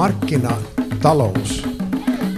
[0.00, 1.68] markkinatalous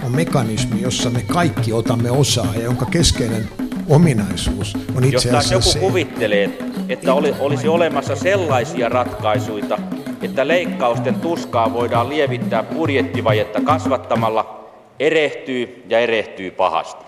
[0.05, 3.49] on mekanismi, jossa me kaikki otamme osaa ja jonka keskeinen
[3.89, 6.57] ominaisuus on itse Jos asiassa joku se, kuvittelee,
[6.89, 9.77] että oli, olisi olemassa sellaisia ratkaisuja,
[10.21, 14.69] että leikkausten tuskaa voidaan lievittää budjettivajetta kasvattamalla,
[14.99, 17.05] erehtyy ja erehtyy pahasti.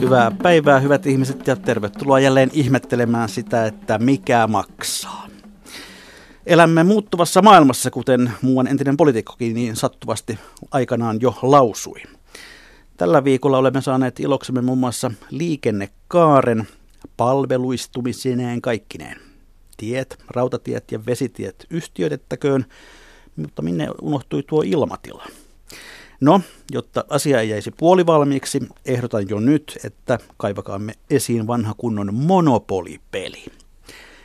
[0.00, 5.25] Hyvää päivää, hyvät ihmiset, ja tervetuloa jälleen ihmettelemään sitä, että mikä maksaa.
[6.46, 10.38] Elämme muuttuvassa maailmassa, kuten muuan entinen poliitikkokin niin sattuvasti
[10.70, 12.02] aikanaan jo lausui.
[12.96, 16.68] Tällä viikolla olemme saaneet iloksemme muun muassa liikennekaaren
[17.16, 19.20] palveluistumisineen kaikkineen.
[19.76, 22.66] Tiet, rautatiet ja vesitiet yhtiöitettäköön,
[23.36, 25.26] mutta minne unohtui tuo ilmatila?
[26.20, 26.40] No,
[26.72, 33.44] jotta asia ei jäisi puolivalmiiksi, ehdotan jo nyt, että kaivakaamme esiin vanha kunnon monopolipeli.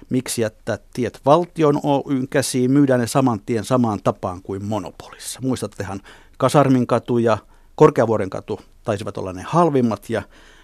[0.09, 5.39] Miksi jättää tiet valtion Oyn käsiin, myydään ne saman tien samaan tapaan kuin monopolissa.
[5.43, 6.01] Muistattehan,
[6.37, 7.37] Kasarmin katu ja
[7.75, 10.21] Korkeavuoren katu taisivat olla ne halvimmat ja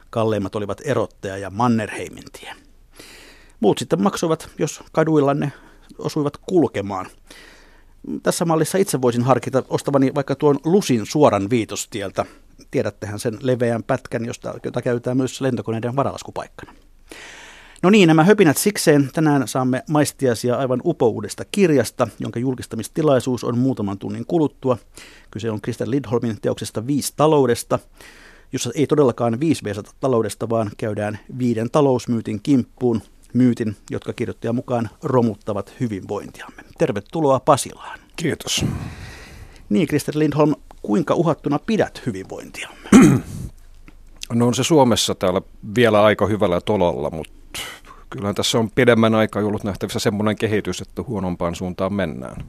[0.09, 2.53] kalleimmat olivat Erottaja ja Mannerheimin tie.
[3.59, 5.51] Muut sitten maksoivat, jos kaduilla ne
[5.97, 7.05] osuivat kulkemaan.
[8.23, 12.25] Tässä mallissa itse voisin harkita ostavani vaikka tuon Lusin suoran viitostieltä.
[12.71, 16.73] Tiedättehän sen leveän pätkän, josta, jota käytetään myös lentokoneiden varalaskupaikkana.
[17.83, 19.09] No niin, nämä höpinät sikseen.
[19.13, 24.77] Tänään saamme maistiasia aivan upouudesta kirjasta, jonka julkistamistilaisuus on muutaman tunnin kuluttua.
[25.31, 27.79] Kyse on Kristen Lidholmin teoksesta Viisi taloudesta,
[28.53, 33.01] jossa ei todellakaan viisi veisata taloudesta, vaan käydään viiden talousmyytin kimppuun,
[33.33, 36.63] myytin, jotka kirjoittajan mukaan romuttavat hyvinvointiamme.
[36.77, 37.99] Tervetuloa Pasilaan.
[38.15, 38.65] Kiitos.
[39.69, 42.89] Niin, Kristen Lindholm, kuinka uhattuna pidät hyvinvointiamme?
[44.33, 45.41] No on se Suomessa täällä
[45.75, 47.36] vielä aika hyvällä tolalla, mutta
[48.09, 52.43] kyllähän tässä on pidemmän aikaa ollut nähtävissä semmoinen kehitys, että huonompaan suuntaan mennään.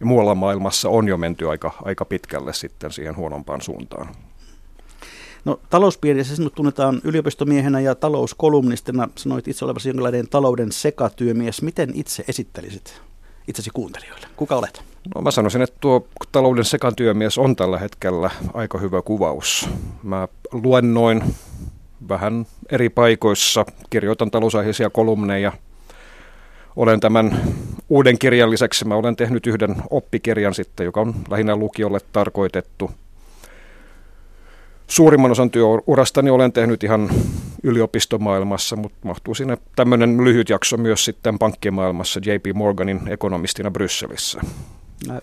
[0.00, 4.08] Ja muualla maailmassa on jo menty aika, aika pitkälle sitten siihen huonompaan suuntaan.
[5.44, 9.08] No talouspiirissä sinut tunnetaan yliopistomiehenä ja talouskolumnistina.
[9.16, 11.62] Sanoit itse olevasi jonkinlainen talouden sekatyömies.
[11.62, 13.00] Miten itse esittelisit
[13.48, 14.26] itsesi kuuntelijoille?
[14.36, 14.82] Kuka olet?
[15.14, 19.68] No mä sanoisin, että tuo talouden sekatyömies on tällä hetkellä aika hyvä kuvaus.
[20.02, 21.22] Mä luennoin
[22.08, 25.52] vähän eri paikoissa, kirjoitan talousaiheisia kolumneja.
[26.76, 27.40] Olen tämän
[27.88, 32.90] uuden kirjan lisäksi, mä olen tehnyt yhden oppikirjan sitten, joka on lähinnä lukiolle tarkoitettu.
[34.86, 37.10] Suurimman osan työurastani olen tehnyt ihan
[37.62, 44.40] yliopistomaailmassa, mutta mahtuu sinne tämmöinen lyhyt jakso myös sitten pankkimaailmassa JP Morganin ekonomistina Brysselissä.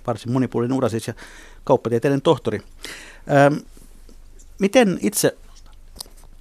[0.08, 1.14] Varsin monipuolinen ura siis ja
[1.64, 2.62] kauppatieteiden tohtori.
[3.32, 3.54] Ähm,
[4.60, 5.38] miten itse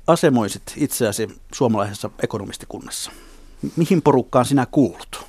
[0.09, 3.13] asemoisit itseäsi suomalaisessa ekonomistikunnassa?
[3.77, 5.27] Mihin porukkaan sinä kuulut?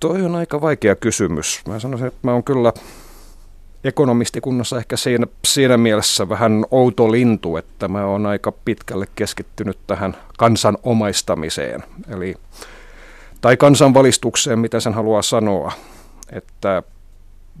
[0.00, 1.60] Toi on aika vaikea kysymys.
[1.68, 2.72] Mä sanoisin, että mä oon kyllä
[3.84, 10.16] ekonomistikunnassa ehkä siinä, siinä mielessä vähän outo lintu, että mä oon aika pitkälle keskittynyt tähän
[10.38, 12.34] kansan omaistamiseen, eli,
[13.40, 15.72] tai kansanvalistukseen, mitä sen haluaa sanoa,
[16.32, 16.82] että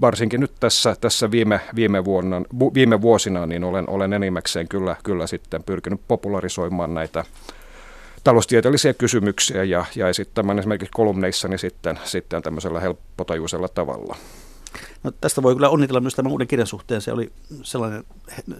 [0.00, 2.42] varsinkin nyt tässä, tässä viime, viime, vuonna,
[2.74, 7.24] viime vuosina, niin olen, olen enimmäkseen kyllä, kyllä sitten pyrkinyt popularisoimaan näitä
[8.24, 14.16] taloustieteellisiä kysymyksiä ja, ja esittämään esimerkiksi kolumneissani sitten, sitten tämmöisellä helppotajuisella tavalla.
[15.02, 17.00] No, tästä voi kyllä onnitella myös tämän uuden kirjan suhteen.
[17.00, 17.32] Se oli
[17.62, 18.04] sellainen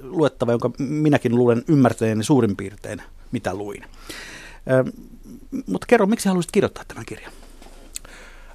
[0.02, 3.84] luettava, jonka minäkin luulen ymmärtäneeni suurin piirtein, mitä luin.
[4.70, 4.92] Ö,
[5.66, 7.32] mutta kerro, miksi haluaisit kirjoittaa tämän kirjan?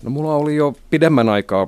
[0.04, 1.68] No mulla oli jo pidemmän aikaa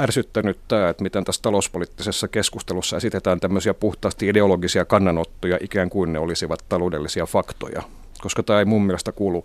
[0.00, 6.18] ärsyttänyt tämä, että miten tässä talouspoliittisessa keskustelussa esitetään tämmöisiä puhtaasti ideologisia kannanottoja, ikään kuin ne
[6.18, 7.82] olisivat taloudellisia faktoja,
[8.20, 9.42] koska tämä ei mun mielestä kuulu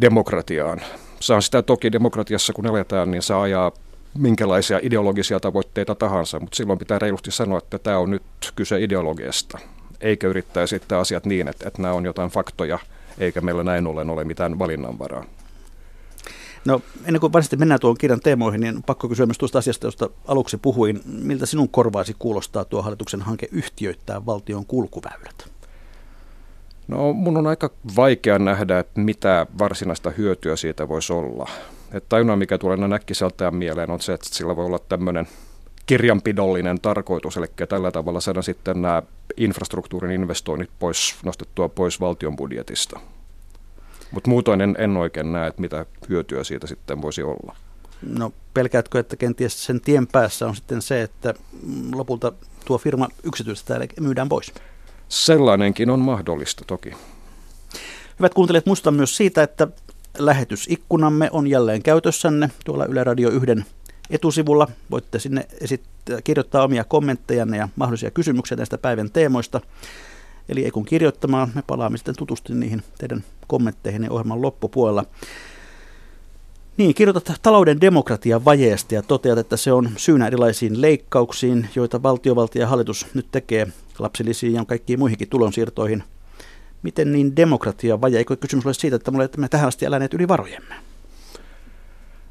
[0.00, 0.80] demokratiaan.
[1.20, 3.72] Saa sitä toki demokratiassa, kun eletään, niin saa ajaa
[4.18, 8.22] minkälaisia ideologisia tavoitteita tahansa, mutta silloin pitää reilusti sanoa, että tämä on nyt
[8.56, 9.58] kyse ideologiasta,
[10.00, 12.78] eikä yrittää esittää asiat niin, että, että nämä on jotain faktoja,
[13.18, 15.24] eikä meillä näin ollen ole mitään valinnanvaraa.
[16.64, 20.10] No ennen kuin varsinaisesti mennään tuon kirjan teemoihin, niin pakko kysyä myös tuosta asiasta, josta
[20.28, 21.00] aluksi puhuin.
[21.04, 25.48] Miltä sinun korvaasi kuulostaa tuo hallituksen hanke yhtiöittää valtion kulkuväylät?
[26.88, 31.50] No mun on aika vaikea nähdä, että mitä varsinaista hyötyä siitä voisi olla.
[31.92, 35.28] Että ainoa, mikä tulee näkkiseltään mieleen, on se, että sillä voi olla tämmöinen
[35.86, 39.02] kirjanpidollinen tarkoitus, eli tällä tavalla saadaan sitten nämä
[39.36, 43.00] infrastruktuurin investoinnit pois, nostettua pois valtion budjetista.
[44.10, 47.56] Mutta muutoin en, en oikein näe, että mitä hyötyä siitä sitten voisi olla.
[48.02, 51.34] No pelkäätkö, että kenties sen tien päässä on sitten se, että
[51.94, 52.32] lopulta
[52.64, 54.52] tuo firma yksityistä myydään pois?
[55.08, 56.92] Sellainenkin on mahdollista toki.
[58.18, 59.68] Hyvät kuuntelijat, muistan myös siitä, että
[60.18, 63.46] lähetysikkunamme on jälleen käytössänne tuolla Yle Radio 1
[64.10, 64.68] etusivulla.
[64.90, 69.60] Voitte sinne esittää, kirjoittaa omia kommenttejanne ja mahdollisia kysymyksiä näistä päivän teemoista.
[70.48, 75.04] Eli ei kun kirjoittamaan, me palaamme sitten tutustumaan niihin teidän kommentteihin ohjelman loppupuolella.
[76.76, 82.62] Niin, kirjoitat talouden demokratian vajeesta ja toteat, että se on syynä erilaisiin leikkauksiin, joita valtiovaltio
[82.62, 83.66] ja hallitus nyt tekee
[83.98, 86.04] lapsilisiin ja kaikkiin muihinkin tulonsiirtoihin.
[86.82, 88.18] Miten niin demokratia vaje?
[88.18, 90.74] Eikö kysymys ole siitä, että me tähän asti eläneet yli varojemme?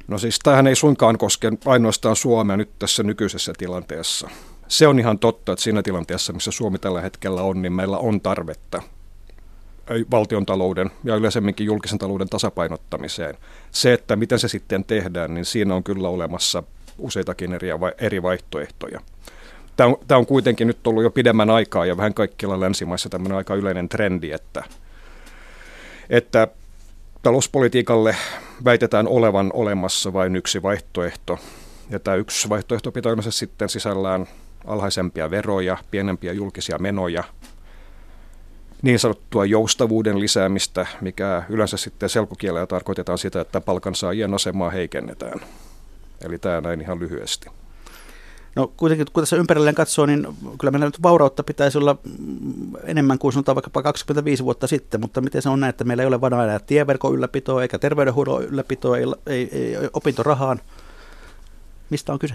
[0.08, 4.28] No siis tämähän ei suinkaan koske ainoastaan Suomea nyt tässä nykyisessä tilanteessa.
[4.68, 8.20] Se on ihan totta, että siinä tilanteessa, missä Suomi tällä hetkellä on, niin meillä on
[8.20, 8.82] tarvetta
[10.10, 13.34] valtion talouden ja yleisemminkin julkisen talouden tasapainottamiseen.
[13.70, 16.62] Se, että miten se sitten tehdään, niin siinä on kyllä olemassa
[16.98, 17.68] useitakin eri,
[18.00, 19.00] eri vaihtoehtoja.
[19.76, 23.38] Tämä on, tämä on kuitenkin nyt ollut jo pidemmän aikaa ja vähän kaikkialla länsimaissa tämmöinen
[23.38, 24.64] aika yleinen trendi, että,
[26.10, 26.48] että
[27.22, 28.16] talouspolitiikalle
[28.64, 31.38] väitetään olevan olemassa vain yksi vaihtoehto.
[31.90, 34.26] Ja tämä yksi vaihtoehto pitää yleensä sitten sisällään
[34.68, 37.24] alhaisempia veroja, pienempiä julkisia menoja,
[38.82, 45.40] niin sanottua joustavuuden lisäämistä, mikä yleensä sitten selkokielellä tarkoitetaan sitä, että palkansaajien asemaa heikennetään.
[46.20, 47.50] Eli tämä näin ihan lyhyesti.
[48.56, 50.26] No kuitenkin, kun tässä ympärilleen katsoo, niin
[50.58, 51.96] kyllä meillä nyt vaurautta pitäisi olla
[52.84, 56.06] enemmän kuin sanotaan vaikka 25 vuotta sitten, mutta miten se on näin, että meillä ei
[56.06, 60.60] ole varaa enää tieverkon ylläpitoa eikä terveydenhuollon ylläpitoa, ei, ei, ei opintorahaan.
[61.90, 62.34] Mistä on kyse?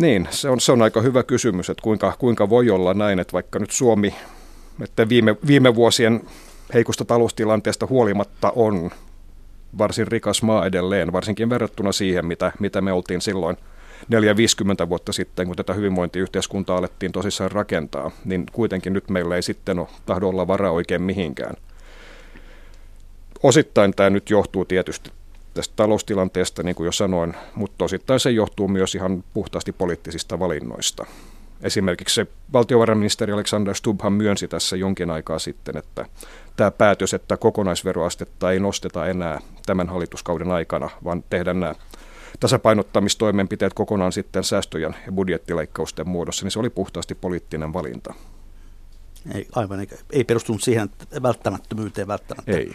[0.00, 3.32] Niin, se on, se on aika hyvä kysymys, että kuinka, kuinka voi olla näin, että
[3.32, 4.14] vaikka nyt Suomi,
[4.82, 6.20] että viime, viime vuosien
[6.74, 8.90] heikosta taloustilanteesta huolimatta on
[9.78, 13.56] varsin rikas maa edelleen, varsinkin verrattuna siihen, mitä, mitä me oltiin silloin
[14.84, 19.78] 4-50 vuotta sitten, kun tätä hyvinvointiyhteiskuntaa alettiin tosissaan rakentaa, niin kuitenkin nyt meillä ei sitten
[19.78, 21.54] ole, tahdo olla varaa oikein mihinkään.
[23.42, 25.10] Osittain tämä nyt johtuu tietysti
[25.56, 31.06] tästä taloustilanteesta, niin kuin jo sanoin, mutta osittain se johtuu myös ihan puhtaasti poliittisista valinnoista.
[31.62, 36.06] Esimerkiksi se valtiovarainministeri Alexander Stubbhan myönsi tässä jonkin aikaa sitten, että
[36.56, 41.74] tämä päätös, että kokonaisveroastetta ei nosteta enää tämän hallituskauden aikana, vaan tehdään nämä
[42.40, 48.14] tasapainottamistoimenpiteet kokonaan sitten säästöjen ja budjettileikkausten muodossa, niin se oli puhtaasti poliittinen valinta.
[49.34, 50.90] Ei, aivan, ei, ei perustunut siihen
[51.22, 52.52] välttämättömyyteen välttämättä.
[52.52, 52.72] Ei.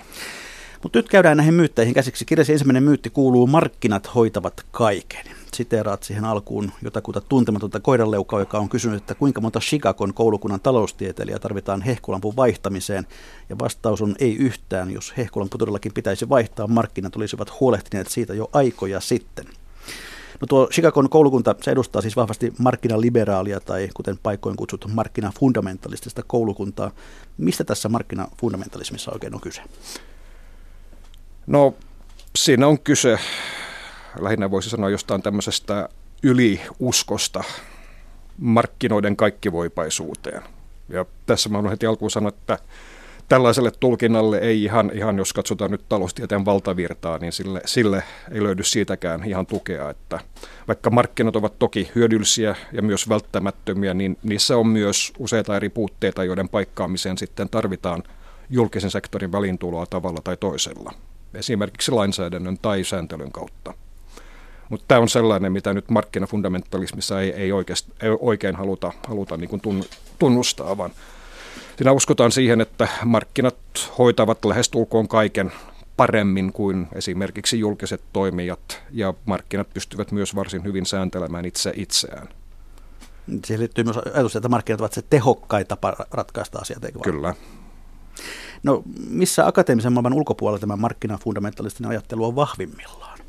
[0.83, 2.25] Mutta nyt käydään näihin myytteihin käsiksi.
[2.25, 5.25] Kirjasi ensimmäinen myytti kuuluu, markkinat hoitavat kaiken.
[5.54, 11.39] Siteeraat siihen alkuun jotakuta tuntematonta koiranleukaa, joka on kysynyt, että kuinka monta Chicagon koulukunnan taloustieteilijää
[11.39, 13.07] tarvitaan hehkulampun vaihtamiseen.
[13.50, 18.50] Ja vastaus on ei yhtään, jos hehkulampu todellakin pitäisi vaihtaa, markkinat olisivat huolehtineet siitä jo
[18.54, 19.45] aikoja sitten.
[20.42, 26.92] No tuo Chicagon koulukunta, se edustaa siis vahvasti markkinaliberaalia tai kuten paikoin kutsuttu markkinafundamentalistista koulukuntaa.
[27.38, 29.62] Mistä tässä markkinafundamentalismissa oikein on kyse?
[31.47, 31.73] No
[32.35, 33.19] siinä on kyse,
[34.19, 35.89] lähinnä voisi sanoa jostain tämmöisestä
[36.23, 37.43] yliuskosta
[38.38, 40.41] markkinoiden kaikkivoipaisuuteen.
[40.89, 42.57] Ja tässä mä heti alkuun sanoa, että
[43.29, 48.63] tällaiselle tulkinnalle ei ihan, ihan jos katsotaan nyt taloustieteen valtavirtaa, niin sille, sille ei löydy
[48.63, 50.19] siitäkään ihan tukea, että
[50.67, 56.23] vaikka markkinat ovat toki hyödyllisiä ja myös välttämättömiä, niin niissä on myös useita eri puutteita,
[56.23, 58.03] joiden paikkaamiseen sitten tarvitaan
[58.49, 60.93] julkisen sektorin välintuloa tavalla tai toisella
[61.33, 63.74] esimerkiksi lainsäädännön tai sääntelyn kautta.
[64.70, 69.50] Mutta tämä on sellainen, mitä nyt markkinafundamentalismissa ei, ei, oikeasti, ei oikein haluta, haluta niin
[69.50, 69.62] kuin
[70.20, 70.91] tunnustaa, vaan
[71.77, 73.58] siinä uskotaan siihen, että markkinat
[73.98, 75.51] hoitavat lähestulkoon kaiken
[75.98, 82.29] paremmin kuin esimerkiksi julkiset toimijat, ja markkinat pystyvät myös varsin hyvin sääntelemään itse itseään.
[83.46, 87.00] Siihen liittyy myös ajatus, että markkinat ovat se tehokkain tapa ratkaista asiat, eikö?
[87.00, 87.36] Kyllä.
[88.63, 93.20] No missä akateemisen maailman ulkopuolella tämä markkinafundamentalistinen ajattelu on vahvimmillaan?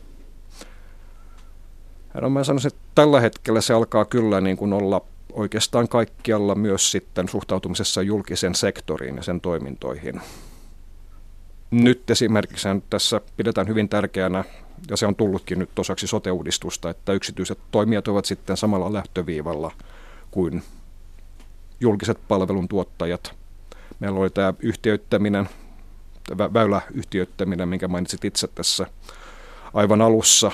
[2.20, 5.00] No mä sanoisin, että tällä hetkellä se alkaa kyllä niin kuin olla
[5.32, 10.20] oikeastaan kaikkialla myös sitten suhtautumisessa julkisen sektoriin ja sen toimintoihin.
[11.70, 14.44] Nyt esimerkiksi tässä pidetään hyvin tärkeänä,
[14.90, 19.72] ja se on tullutkin nyt osaksi sote-uudistusta, että yksityiset toimijat ovat sitten samalla lähtöviivalla
[20.30, 20.62] kuin
[21.80, 23.34] julkiset palveluntuottajat–
[24.02, 25.48] Meillä oli tämä yhtiöittäminen,
[26.38, 28.86] väyläyhtiöittäminen, minkä mainitsit itse tässä
[29.74, 30.50] aivan alussa.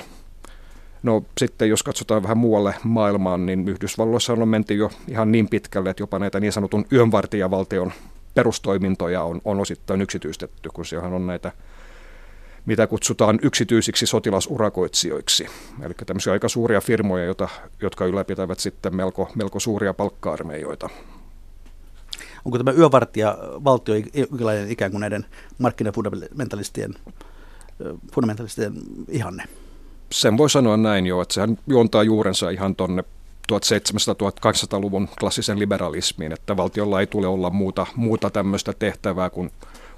[1.03, 5.91] No sitten jos katsotaan vähän muualle maailmaan, niin Yhdysvalloissa on menty jo ihan niin pitkälle,
[5.91, 7.93] että jopa näitä niin sanotun yönvartijavaltion
[8.35, 11.53] perustoimintoja on, on osittain yksityistetty, kun siellä on näitä
[12.67, 15.47] mitä kutsutaan yksityisiksi sotilasurakoitsijoiksi.
[15.83, 17.49] Eli tämmöisiä aika suuria firmoja, jota,
[17.83, 20.89] jotka ylläpitävät sitten melko, melko suuria palkka-armeijoita.
[22.45, 25.27] Onko tämä yövartija valtio jonkinlainen ikään kuin näiden
[25.59, 26.95] markkinafundamentalistien
[28.13, 28.73] fundamentalistien
[29.09, 29.45] ihanne?
[30.13, 33.05] Sen voi sanoa näin jo, että sehän juontaa juurensa ihan tuonne
[33.53, 39.51] 1700-1800-luvun klassisen liberalismiin, että valtiolla ei tule olla muuta, muuta tämmöistä tehtävää kuin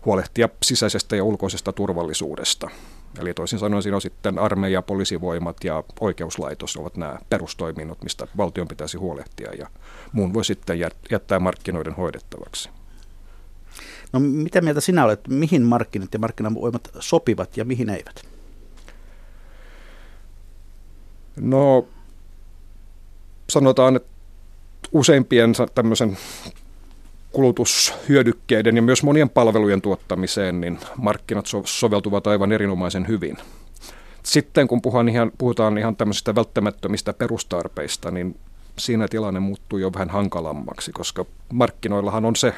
[0.04, 2.70] huolehtia sisäisestä ja ulkoisesta turvallisuudesta.
[3.18, 8.68] Eli toisin sanoen siinä on sitten armeija, poliisivoimat ja oikeuslaitos ovat nämä perustoiminnot, mistä valtion
[8.68, 9.66] pitäisi huolehtia ja
[10.12, 10.78] muun voi sitten
[11.10, 12.70] jättää markkinoiden hoidettavaksi.
[14.12, 18.26] No mitä mieltä sinä olet, mihin markkinat ja markkinavoimat sopivat ja mihin eivät?
[21.36, 21.88] No
[23.50, 24.08] sanotaan, että
[24.92, 26.18] useimpien tämmöisen
[27.32, 33.36] kulutushyödykkeiden ja myös monien palvelujen tuottamiseen, niin markkinat so- soveltuvat aivan erinomaisen hyvin.
[34.22, 38.36] Sitten kun puhutaan ihan, puhutaan ihan tämmöisistä välttämättömistä perustarpeista, niin
[38.78, 42.54] siinä tilanne muuttuu jo vähän hankalammaksi, koska markkinoillahan on se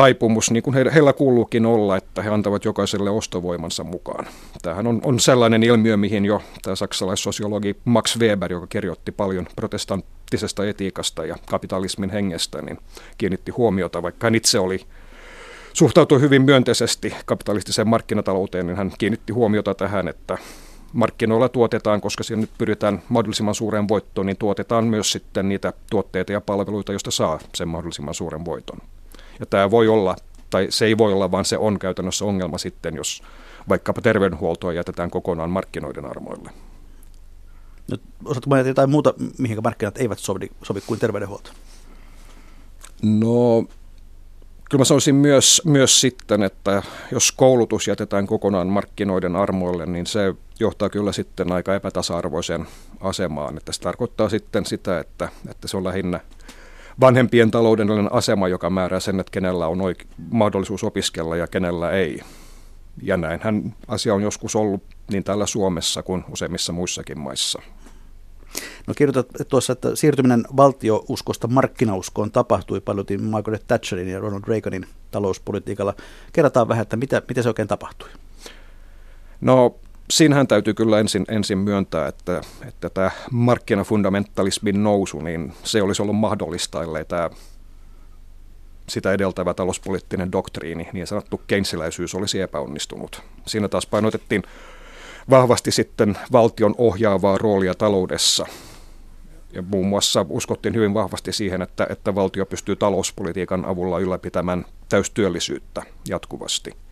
[0.00, 4.26] taipumus, niin kuin heillä, kuuluukin olla, että he antavat jokaiselle ostovoimansa mukaan.
[4.62, 10.66] Tämähän on, on sellainen ilmiö, mihin jo tämä saksalaissosiologi Max Weber, joka kirjoitti paljon protestanttisesta
[10.66, 12.78] etiikasta ja kapitalismin hengestä, niin
[13.18, 14.80] kiinnitti huomiota, vaikka hän itse oli
[15.72, 20.38] suhtautui hyvin myönteisesti kapitalistiseen markkinatalouteen, niin hän kiinnitti huomiota tähän, että
[20.92, 26.32] markkinoilla tuotetaan, koska siinä nyt pyritään mahdollisimman suureen voittoon, niin tuotetaan myös sitten niitä tuotteita
[26.32, 28.78] ja palveluita, joista saa sen mahdollisimman suuren voiton.
[29.40, 30.16] Ja tämä voi olla,
[30.50, 33.22] tai se ei voi olla, vaan se on käytännössä ongelma sitten, jos
[33.68, 36.50] vaikkapa terveydenhuoltoa jätetään kokonaan markkinoiden armoille.
[37.90, 41.50] No, osaatko mainita jotain muuta, mihin markkinat eivät sovi, sovi kuin terveydenhuolto?
[43.02, 43.64] No,
[44.70, 46.82] kyllä mä sanoisin myös, myös sitten, että
[47.12, 52.66] jos koulutus jätetään kokonaan markkinoiden armoille, niin se johtaa kyllä sitten aika epätasa-arvoiseen
[53.00, 53.56] asemaan.
[53.56, 56.20] Että se tarkoittaa sitten sitä, että, että se on lähinnä–
[57.00, 62.20] vanhempien taloudellinen asema, joka määrää sen, että kenellä on oike- mahdollisuus opiskella ja kenellä ei.
[63.02, 67.62] Ja näinhän asia on joskus ollut niin täällä Suomessa kuin useimmissa muissakin maissa.
[68.86, 75.94] No kirjoitat tuossa, että siirtyminen valtiouskosta markkinauskoon tapahtui paljon Margaret Thatcherin ja Ronald Reaganin talouspolitiikalla.
[76.32, 78.08] Kerrotaan vähän, että mitä, mitä se oikein tapahtui?
[79.40, 79.78] No
[80.10, 86.16] siinähän täytyy kyllä ensin, ensin myöntää, että, että tämä markkinafundamentalismin nousu, niin se olisi ollut
[86.16, 87.30] mahdollista, ellei tämä
[88.88, 93.22] sitä edeltävä talouspoliittinen doktriini, niin sanottu keinsiläisyys olisi epäonnistunut.
[93.46, 94.42] Siinä taas painotettiin
[95.30, 98.46] vahvasti sitten valtion ohjaavaa roolia taloudessa.
[99.52, 105.82] Ja muun muassa uskottiin hyvin vahvasti siihen, että, että valtio pystyy talouspolitiikan avulla ylläpitämään täystyöllisyyttä
[106.08, 106.72] jatkuvasti–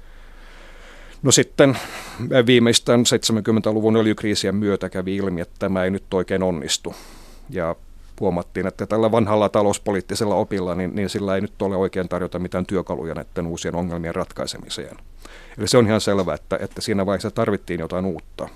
[1.23, 1.79] No sitten
[2.47, 6.95] viimeistään 70-luvun öljykriisien myötä kävi ilmi, että tämä ei nyt oikein onnistu.
[7.51, 7.77] Ja
[8.21, 12.67] huomattiin, että tällä vanhalla talouspoliittisella opilla, niin, niin sillä ei nyt ole oikein tarjota mitään
[12.67, 14.97] työkaluja näiden uusien ongelmien ratkaisemiseen.
[15.59, 18.49] Eli se on ihan selvää, että, että siinä vaiheessa tarvittiin jotain uutta.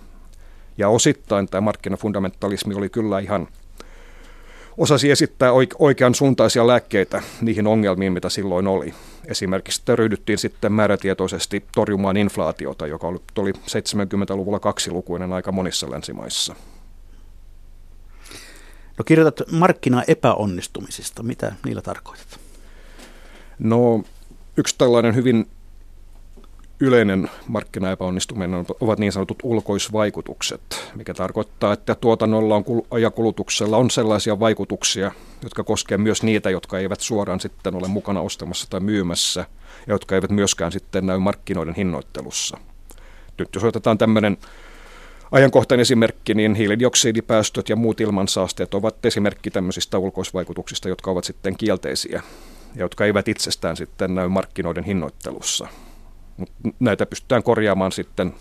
[0.79, 3.49] Ja osittain tämä markkinafundamentalismi oli kyllä ihan–
[4.77, 8.95] osasi esittää oikean suuntaisia lääkkeitä niihin ongelmiin, mitä silloin oli.
[9.27, 13.07] Esimerkiksi ryhdyttiin sitten määrätietoisesti torjumaan inflaatiota, joka
[13.39, 16.55] oli 70-luvulla kaksilukuinen aika monissa länsimaissa.
[18.99, 21.23] No kirjoitat markkinaepäonnistumisista.
[21.23, 22.41] Mitä niillä tarkoitat?
[23.59, 24.05] No
[24.57, 25.47] yksi tällainen hyvin
[26.83, 32.55] yleinen markkinaepäonnistuminen ovat niin sanotut ulkoisvaikutukset, mikä tarkoittaa, että tuotannolla
[32.91, 35.13] on ja kulutuksella on sellaisia vaikutuksia,
[35.43, 39.41] jotka koskevat myös niitä, jotka eivät suoraan sitten ole mukana ostamassa tai myymässä,
[39.87, 42.59] ja jotka eivät myöskään sitten näy markkinoiden hinnoittelussa.
[43.39, 44.37] Nyt jos otetaan tämmöinen
[45.33, 52.23] ajankohtainen esimerkki, niin hiilidioksidipäästöt ja muut ilmansaasteet ovat esimerkki tämmöisistä ulkoisvaikutuksista, jotka ovat sitten kielteisiä
[52.75, 55.69] ja jotka eivät itsestään sitten näy markkinoiden hinnoittelussa.
[56.37, 58.35] Mutta näitä pystytään korjaamaan sitten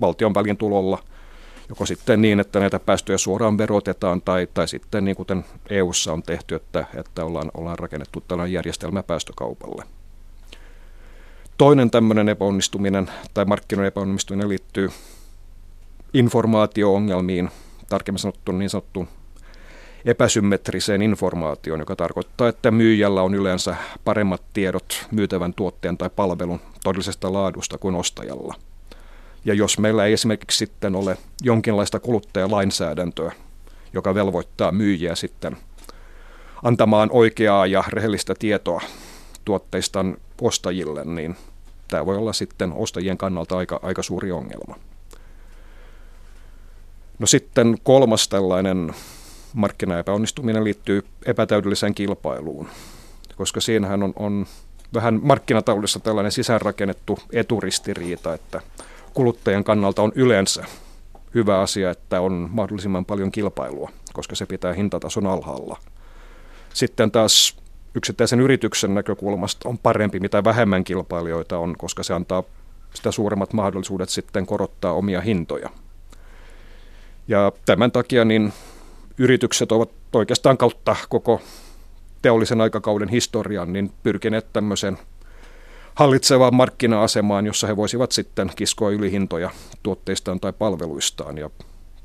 [0.00, 0.98] valtion välin tulolla,
[1.68, 6.22] joko sitten niin, että näitä päästöjä suoraan verotetaan, tai, tai sitten niin kuten EU:ssa on
[6.22, 9.84] tehty, että, että ollaan, ollaan rakennettu tällainen järjestelmä päästökaupalle.
[11.58, 14.90] Toinen tämmöinen epäonnistuminen tai markkinoiden epäonnistuminen liittyy
[16.14, 17.50] informaatio-ongelmiin,
[17.88, 19.08] tarkemmin sanottu niin sanottu
[20.04, 27.32] epäsymmetriseen informaatioon, joka tarkoittaa, että myyjällä on yleensä paremmat tiedot myytävän tuotteen tai palvelun todellisesta
[27.32, 28.54] laadusta kuin ostajalla.
[29.44, 33.32] Ja jos meillä ei esimerkiksi sitten ole jonkinlaista kuluttajalainsäädäntöä,
[33.92, 35.56] joka velvoittaa myyjiä sitten
[36.62, 38.80] antamaan oikeaa ja rehellistä tietoa
[39.44, 41.36] tuotteistaan ostajille, niin
[41.88, 44.76] tämä voi olla sitten ostajien kannalta aika, aika suuri ongelma.
[47.18, 48.94] No sitten kolmas tällainen
[49.54, 52.68] markkinaepäonnistuminen liittyy epätäydelliseen kilpailuun.
[53.36, 54.46] koska siinähän on, on
[54.94, 58.60] vähän markkinataloudessa tällainen sisäänrakennettu eturistiriita, että
[59.14, 60.64] kuluttajan kannalta on yleensä
[61.34, 65.78] hyvä asia, että on mahdollisimman paljon kilpailua, koska se pitää hintatason alhaalla.
[66.74, 67.56] Sitten taas
[67.94, 72.42] yksittäisen yrityksen näkökulmasta on parempi, mitä vähemmän kilpailijoita on, koska se antaa
[72.94, 75.70] sitä suuremmat mahdollisuudet sitten korottaa omia hintoja.
[77.28, 78.52] Ja tämän takia niin
[79.18, 81.40] yritykset ovat oikeastaan kautta koko
[82.22, 84.98] teollisen aikakauden historian niin pyrkineet tämmöiseen
[85.94, 89.50] hallitsevaan markkina-asemaan, jossa he voisivat sitten kiskoa ylihintoja
[89.82, 91.38] tuotteistaan tai palveluistaan.
[91.38, 91.50] Ja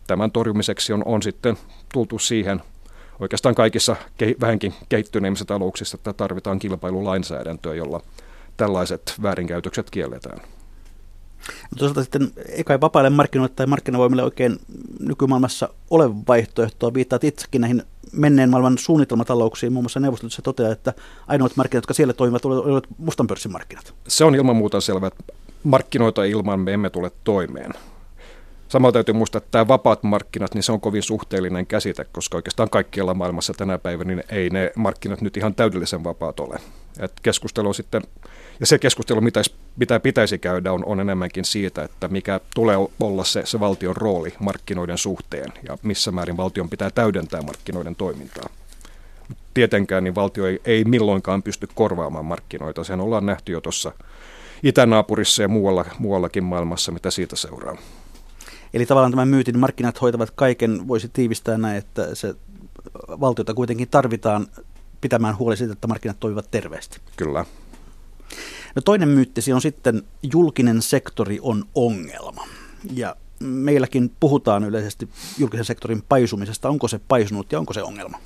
[0.07, 1.57] tämän torjumiseksi on, on sitten
[1.93, 2.61] tultu siihen
[3.19, 8.01] oikeastaan kaikissa ke, vähänkin kehittyneimmissä talouksissa, että tarvitaan kilpailulainsäädäntöä, jolla
[8.57, 10.41] tällaiset väärinkäytökset kielletään.
[11.77, 14.59] Toisaalta sitten eikä vapaille markkinoille tai markkinavoimille oikein
[14.99, 16.93] nykymaailmassa ole vaihtoehtoa.
[16.93, 19.73] Viittaat itsekin näihin menneen maailman suunnitelmatalouksiin.
[19.73, 20.93] Muun muassa neuvostoliitossa toteaa, että
[21.27, 23.93] ainoat markkinat, jotka siellä toimivat, olivat mustan pörssin markkinat.
[24.07, 25.23] Se on ilman muuta selvä, että
[25.63, 27.71] markkinoita ilman me emme tule toimeen.
[28.67, 32.69] Samalla täytyy muistaa, että tämä vapaat markkinat, niin se on kovin suhteellinen käsite, koska oikeastaan
[32.69, 36.57] kaikkialla maailmassa tänä päivänä niin ei ne markkinat nyt ihan täydellisen vapaat ole.
[36.99, 38.01] Et keskustelu sitten,
[38.59, 39.41] ja se keskustelu, mitä,
[39.77, 44.33] mitä pitäisi käydä, on, on enemmänkin siitä, että mikä tulee olla se, se valtion rooli
[44.39, 48.49] markkinoiden suhteen ja missä määrin valtion pitää täydentää markkinoiden toimintaa.
[49.53, 52.83] Tietenkään niin valtio ei, ei milloinkaan pysty korvaamaan markkinoita.
[52.83, 53.91] Sen ollaan nähty jo tuossa
[54.63, 57.77] itänaapurissa ja muualla, muuallakin maailmassa, mitä siitä seuraa.
[58.73, 62.35] Eli tavallaan tämän myytin markkinat hoitavat kaiken, voisi tiivistää näin, että se
[63.09, 64.47] valtiota kuitenkin tarvitaan
[65.01, 66.99] pitämään huoli siitä, että markkinat toimivat terveesti.
[67.15, 67.45] Kyllä.
[68.75, 72.47] No toinen myyttisi on sitten, julkinen sektori on ongelma.
[72.93, 76.69] Ja meilläkin puhutaan yleisesti julkisen sektorin paisumisesta.
[76.69, 78.19] Onko se paisunut ja onko se ongelma?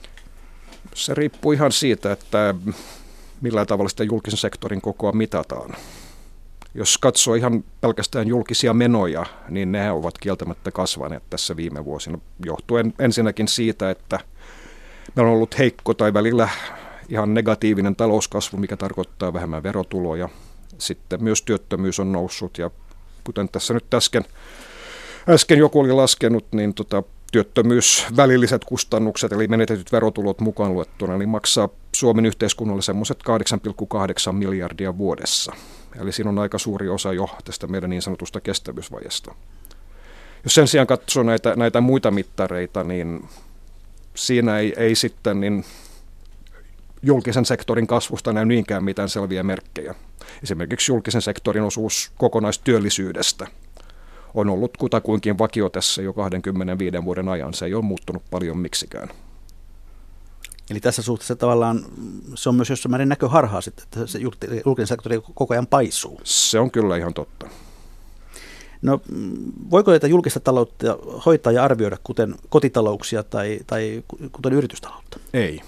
[0.96, 2.56] Se riippuu ihan siitä, että
[3.42, 5.76] millä tavalla sitä julkisen sektorin kokoa mitataan.
[6.76, 12.94] Jos katsoo ihan pelkästään julkisia menoja, niin ne ovat kieltämättä kasvaneet tässä viime vuosina, johtuen
[13.00, 14.20] ensinnäkin siitä, että
[15.16, 16.50] meillä on ollut heikko tai välillä
[17.10, 20.30] ihan negatiivinen talouskasvu, mikä tarkoittaa vähemmän verotuloja.
[20.78, 22.72] Sitten myös työttömyys on noussut ja
[23.24, 24.26] kuten tässä nyt äsken,
[25.30, 31.30] äsken joku oli laskenut, niin tota, työttömyys, välilliset kustannukset, eli menetetyt verotulot mukaan luettuna, niin
[31.30, 33.20] maksaa Suomen yhteiskunnalle semmoiset
[34.28, 35.54] 8,8 miljardia vuodessa.
[36.00, 39.36] Eli siinä on aika suuri osa jo tästä meidän niin sanotusta kestävyysvajesta.
[40.44, 43.30] Jos sen sijaan katsoo näitä, näitä muita mittareita, niin
[44.16, 45.66] siinä ei, ei sitten niin
[47.04, 49.96] julkisen sektorin kasvusta näy niinkään mitään selviä merkkejä.
[50.44, 53.48] Esimerkiksi julkisen sektorin osuus kokonaistyöllisyydestä
[54.34, 57.54] on ollut kutakuinkin vakio tässä jo 25 vuoden ajan.
[57.54, 59.10] Se ei ole muuttunut paljon miksikään.
[60.70, 61.86] Eli tässä suhteessa tavallaan
[62.36, 64.20] se on myös jossain määrin näköharhaa sitten, että se
[64.66, 66.22] julkinen sektori koko ajan paisuu.
[66.24, 67.50] Se on kyllä ihan totta.
[68.82, 69.02] No
[69.72, 75.20] voiko tätä julkista taloutta hoitaa ja arvioida kuten kotitalouksia tai, tai kuten yritystaloutta?
[75.34, 75.62] Ei.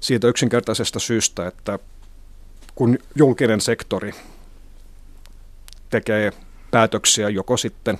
[0.00, 1.78] Siitä yksinkertaisesta syystä, että
[2.74, 4.12] kun julkinen sektori
[5.90, 6.32] tekee
[6.70, 7.98] päätöksiä joko sitten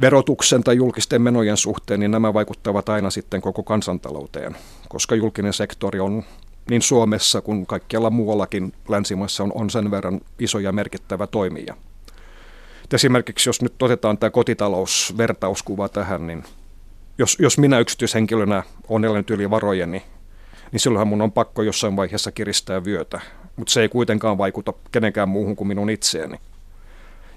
[0.00, 4.56] verotuksen tai julkisten menojen suhteen, niin nämä vaikuttavat aina sitten koko kansantalouteen,
[4.88, 6.22] koska julkinen sektori on
[6.70, 11.76] niin Suomessa kuin kaikkialla muuallakin länsimaissa on, on sen verran iso ja merkittävä toimija.
[12.94, 16.44] Esimerkiksi jos nyt otetaan tämä kotitalousvertauskuva tähän, niin
[17.18, 20.02] jos, jos minä yksityishenkilönä olen elänyt yli varojeni, niin
[20.76, 23.20] silloinhan mun on pakko jossain vaiheessa kiristää vyötä.
[23.56, 26.40] Mutta se ei kuitenkaan vaikuta kenenkään muuhun kuin minun itseeni.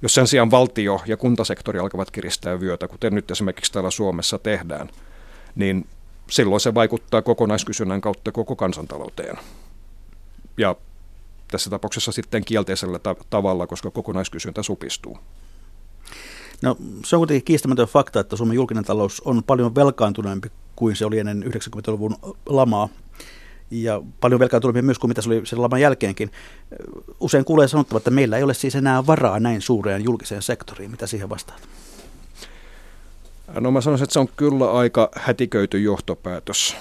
[0.02, 4.90] Jos sen sijaan valtio ja kuntasektori alkavat kiristää vyötä, kuten nyt esimerkiksi täällä Suomessa tehdään,
[5.56, 5.88] niin
[6.30, 9.38] silloin se vaikuttaa kokonaiskysynnän kautta koko kansantalouteen.
[10.58, 10.76] Ja
[11.52, 15.18] tässä tapauksessa sitten kielteisellä ta- tavalla, koska kokonaiskysyntä supistuu.
[16.62, 21.06] No, se on kuitenkin kiistämätön fakta, että Suomen julkinen talous on paljon velkaantuneempi kuin se
[21.06, 22.90] oli ennen 90-luvun lamaa.
[23.72, 26.32] Ja paljon velkaantuneempi myös kuin mitä se oli sen laman jälkeenkin.
[27.20, 30.92] Usein kuulee sanottava, että meillä ei ole siis enää varaa näin suureen julkiseen sektoriin.
[30.92, 31.68] Mitä siihen vastaat?
[33.60, 36.76] No mä sanoisin, että se on kyllä aika hätiköity johtopäätös.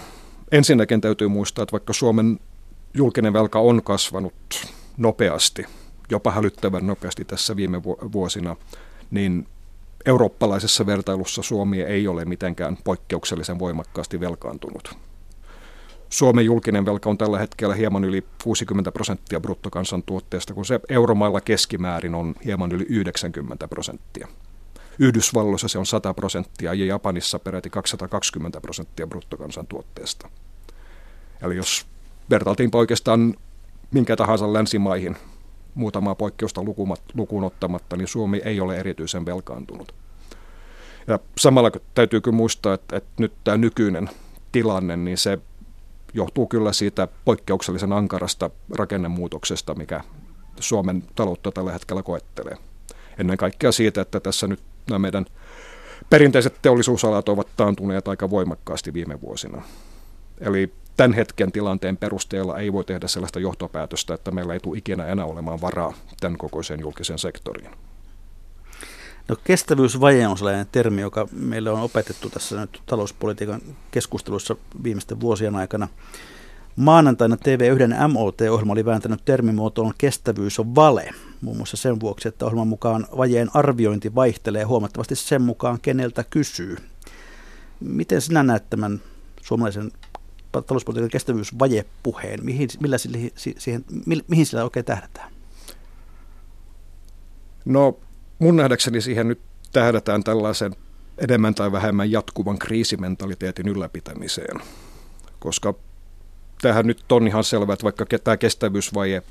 [0.53, 2.41] Ensinnäkin täytyy muistaa, että vaikka Suomen
[2.95, 4.35] julkinen velka on kasvanut
[4.97, 5.67] nopeasti,
[6.11, 8.57] jopa hälyttävän nopeasti tässä viime vuosina,
[9.11, 9.47] niin
[10.07, 15.06] eurooppalaisessa vertailussa Suomi ei ole mitenkään poikkeuksellisen voimakkaasti velkaantunut.
[16.11, 22.15] Suomen julkinen velka on tällä hetkellä hieman yli 60 prosenttia bruttokansantuotteesta, kun se euromailla keskimäärin
[22.15, 24.29] on hieman yli 90 prosenttia.
[24.99, 30.29] Yhdysvalloissa se on 100 prosenttia ja Japanissa peräti 220 prosenttia bruttokansantuotteesta.
[31.43, 31.87] Eli jos
[32.31, 33.35] vertailtiinpa oikeastaan
[33.91, 35.17] minkä tahansa länsimaihin
[35.75, 36.63] muutamaa poikkeusta
[37.15, 39.95] lukuun ottamatta, niin Suomi ei ole erityisen velkaantunut.
[41.07, 44.11] Ja samalla täytyy kyllä muistaa, että, että nyt tämä nykyinen
[44.53, 45.39] tilanne, niin se
[46.17, 50.01] johtuu kyllä siitä poikkeuksellisen ankarasta rakennemuutoksesta, mikä
[50.61, 52.57] Suomen taloutta tällä hetkellä koettelee.
[53.19, 55.27] Ennen kaikkea siitä, että tässä nyt nämä meidän
[56.11, 59.63] perinteiset teollisuusalat ovat taantuneet aika voimakkaasti viime vuosina.
[60.41, 65.07] Eli tämän hetken tilanteen perusteella ei voi tehdä sellaista johtopäätöstä, että meillä ei tule ikinä
[65.07, 67.71] enää olemaan varaa tämän kokoiseen julkiseen sektoriin.
[69.29, 73.61] No kestävyysvaje on sellainen termi, joka meille on opetettu tässä nyt talouspolitiikan
[73.91, 75.89] keskustelussa viimeisten vuosien aikana.
[76.77, 81.11] Maanantaina TV1 MOT-ohjelma oli vääntänyt termimuotoon kestävyys on vale,
[81.41, 86.77] muun muassa sen vuoksi, että ohjelman mukaan vajeen arviointi vaihtelee huomattavasti sen mukaan, keneltä kysyy.
[87.81, 89.01] Miten sinä näet tämän
[89.43, 89.93] suomalaisen
[90.67, 92.45] talouspolitiikan kestävyysvajepuheen?
[92.45, 93.85] Mihin, millä sille, siihen,
[94.29, 95.33] mihin sillä oikein tähdätään?
[97.65, 97.99] No
[98.39, 99.41] mun nähdäkseni siihen nyt
[99.73, 100.77] tähdätään tällaisen
[101.19, 104.61] enemmän tai vähemmän jatkuvan kriisimentaliteetin ylläpitämiseen,
[105.39, 105.75] koska
[106.63, 109.23] tähän nyt on ihan selvä, että vaikka tämä kestävyysvaje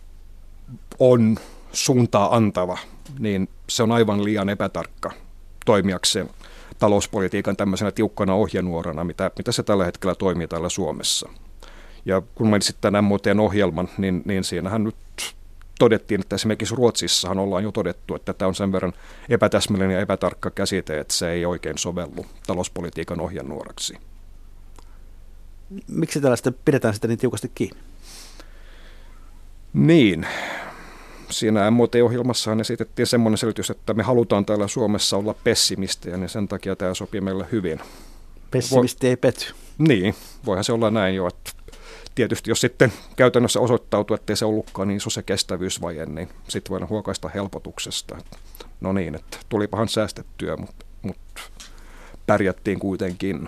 [0.99, 1.37] on
[1.71, 2.77] suuntaa antava,
[3.19, 5.11] niin se on aivan liian epätarkka
[5.65, 6.29] toimijakseen
[6.79, 11.29] talouspolitiikan tämmöisenä tiukkana ohjenuorana, mitä, mitä se tällä hetkellä toimii täällä Suomessa.
[12.05, 14.95] Ja kun mainitsit tämän MOTn ohjelman, niin, niin siinähän nyt
[15.79, 18.93] todettiin, että esimerkiksi Ruotsissahan ollaan jo todettu, että tämä on sen verran
[19.29, 23.97] epätäsmällinen ja epätarkka käsite, että se ei oikein sovellu talouspolitiikan ohjenuoraksi.
[25.87, 27.79] Miksi tällaista pidetään sitä niin tiukasti kiinni?
[29.73, 30.27] Niin,
[31.29, 36.75] siinä MOT-ohjelmassahan esitettiin semmoinen selitys, että me halutaan täällä Suomessa olla pessimistejä, niin sen takia
[36.75, 37.79] tämä sopii meille hyvin.
[38.51, 39.45] Pessimisti Vo- ei pety.
[39.77, 41.51] Niin, voihan se olla näin jo, että
[42.15, 46.89] tietysti jos sitten käytännössä osoittautuu, että se ollutkaan niin iso se kestävyysvaje, niin sitten voidaan
[46.89, 48.17] huokaista helpotuksesta.
[48.81, 51.41] No niin, että tulipahan säästettyä, mutta, mutta
[52.27, 53.47] pärjättiin kuitenkin.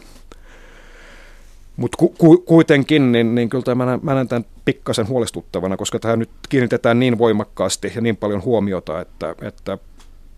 [1.77, 6.19] Mutta ku, ku, kuitenkin, niin, niin kyllä tämä, mä näen tämän pikkasen huolestuttavana, koska tähän
[6.19, 9.77] nyt kiinnitetään niin voimakkaasti ja niin paljon huomiota, että, että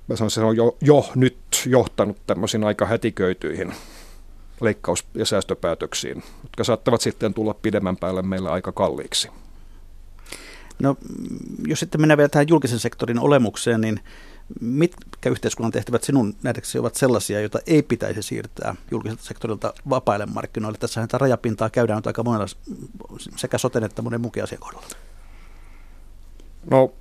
[0.08, 3.74] mä sanon, se on jo, jo nyt johtanut tämmöisiin aika hätiköityihin
[4.62, 9.30] leikkaus- ja säästöpäätöksiin, jotka saattavat sitten tulla pidemmän päälle meille aika kalliiksi.
[10.80, 10.98] No,
[11.68, 14.00] jos sitten mennään vielä tähän julkisen sektorin olemukseen, niin
[14.62, 20.78] mitkä yhteiskunnan tehtävät sinun nähdäksesi ovat sellaisia, joita ei pitäisi siirtää julkiselta sektorilta vapaille markkinoille?
[20.78, 22.46] Tässä tätä rajapintaa käydään nyt aika monella
[23.36, 24.88] sekä soten että monen muun asian kohdalla.
[26.72, 26.94] No,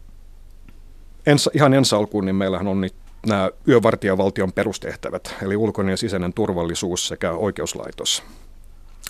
[1.27, 2.95] ens, ihan ensi alkuun, niin meillähän on nyt
[3.27, 8.23] nämä yövartijavaltion perustehtävät, eli ulkoinen ja sisäinen turvallisuus sekä oikeuslaitos.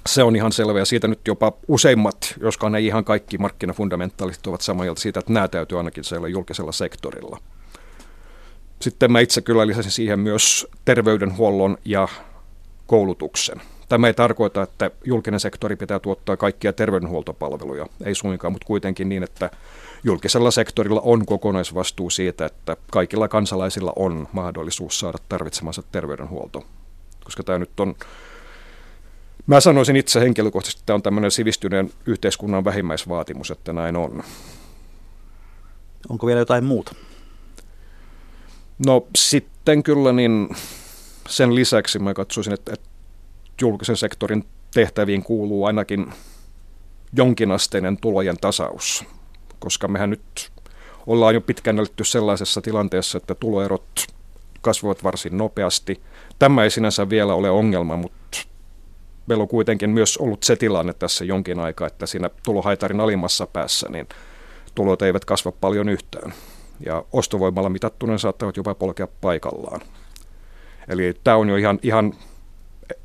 [0.07, 4.61] Se on ihan selvä ja siitä nyt jopa useimmat, joskaan ei ihan kaikki markkinafundamentalistit ovat
[4.61, 7.38] samaa mieltä siitä, että nämä täytyy ainakin siellä julkisella sektorilla.
[8.81, 12.09] Sitten mä itse kyllä lisäsin siihen myös terveydenhuollon ja
[12.87, 13.61] koulutuksen.
[13.88, 19.23] Tämä ei tarkoita, että julkinen sektori pitää tuottaa kaikkia terveydenhuoltopalveluja, ei suinkaan, mutta kuitenkin niin,
[19.23, 19.51] että
[20.04, 26.64] julkisella sektorilla on kokonaisvastuu siitä, että kaikilla kansalaisilla on mahdollisuus saada tarvitsemansa terveydenhuolto.
[27.24, 27.94] Koska tämä nyt on,
[29.46, 34.22] mä sanoisin itse henkilökohtaisesti, että tämä on tämmöinen sivistyneen yhteiskunnan vähimmäisvaatimus, että näin on.
[36.08, 36.94] Onko vielä jotain muuta?
[38.87, 40.48] No sitten kyllä niin
[41.28, 42.88] sen lisäksi mä katsoisin, että, että
[43.61, 46.12] julkisen sektorin tehtäviin kuuluu ainakin
[47.12, 49.04] jonkinasteinen tulojen tasaus
[49.59, 50.51] koska mehän nyt
[51.07, 54.07] ollaan jo pitkään eletty sellaisessa tilanteessa, että tuloerot
[54.61, 56.01] kasvavat varsin nopeasti.
[56.38, 58.18] Tämä ei sinänsä vielä ole ongelma, mutta
[59.27, 63.88] meillä on kuitenkin myös ollut se tilanne tässä jonkin aikaa, että siinä tulohaitarin alimmassa päässä
[63.88, 64.09] niin
[64.75, 66.35] tulot eivät kasva paljon yhtään.
[66.87, 69.81] Ja ostovoimalla mitattuna saattavat jopa polkea paikallaan.
[70.88, 72.14] Eli tämä on jo ihan, ihan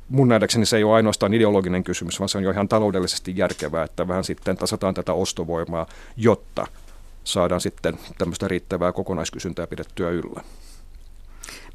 [0.08, 3.84] mun nähdäkseni se ei ole ainoastaan ideologinen kysymys, vaan se on jo ihan taloudellisesti järkevää,
[3.84, 5.86] että vähän sitten tasataan tätä ostovoimaa,
[6.16, 6.66] jotta
[7.24, 10.44] saadaan sitten tämmöistä riittävää kokonaiskysyntää pidettyä yllä.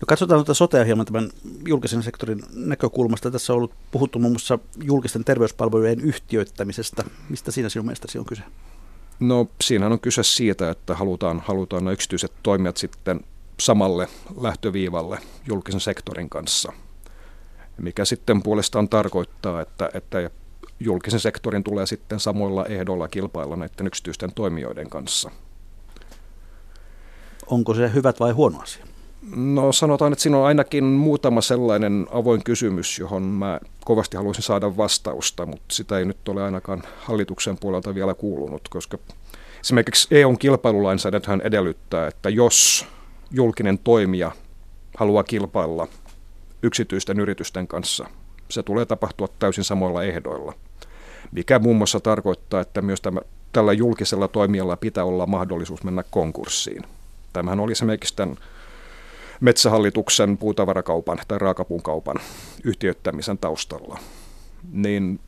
[0.02, 1.30] No katsotaan tuota sote-ohjelman tämän
[1.68, 3.32] julkisen sektorin näkökulmasta.
[3.32, 7.04] Tässä on ollut puhuttu muun muassa julkisten terveyspalvelujen yhtiöittämisestä.
[7.30, 8.42] Mistä siinä sinun mielestäsi on kyse?
[9.20, 13.22] No siinä on kyse siitä, että halutaan, halutaan yksityiset toimijat sitten
[13.60, 14.08] samalle
[14.42, 16.74] lähtöviivalle julkisen sektorin kanssa–
[17.80, 20.30] mikä sitten puolestaan tarkoittaa, että, että
[20.80, 25.32] julkisen sektorin tulee sitten samoilla ehdoilla kilpailla näiden yksityisten toimijoiden kanssa.
[27.48, 28.86] Onko se hyvät vai huono asia?
[29.36, 34.78] No sanotaan, että siinä on ainakin muutama sellainen avoin kysymys, johon mä kovasti haluaisin saada
[34.78, 38.98] vastausta, mutta sitä ei nyt ole ainakaan hallituksen puolelta vielä kuulunut, koska
[39.62, 42.86] esimerkiksi EUn kilpailulainsäädäntöhän edellyttää, että jos
[43.32, 44.32] julkinen toimija
[44.98, 45.88] haluaa kilpailla
[46.64, 48.10] yksityisten yritysten kanssa,
[48.50, 50.54] se tulee tapahtua täysin samoilla ehdoilla,
[51.32, 53.20] mikä muun muassa tarkoittaa, että myös tämä,
[53.52, 56.82] tällä julkisella toimijalla pitää olla mahdollisuus mennä konkurssiin.
[57.34, 58.36] Tämähän oli esimerkiksi tämän
[59.40, 62.16] metsähallituksen puutavarakaupan tai raakapuun kaupan
[62.64, 64.00] yhtiöittämisen taustalla.
[64.72, 65.20] Niin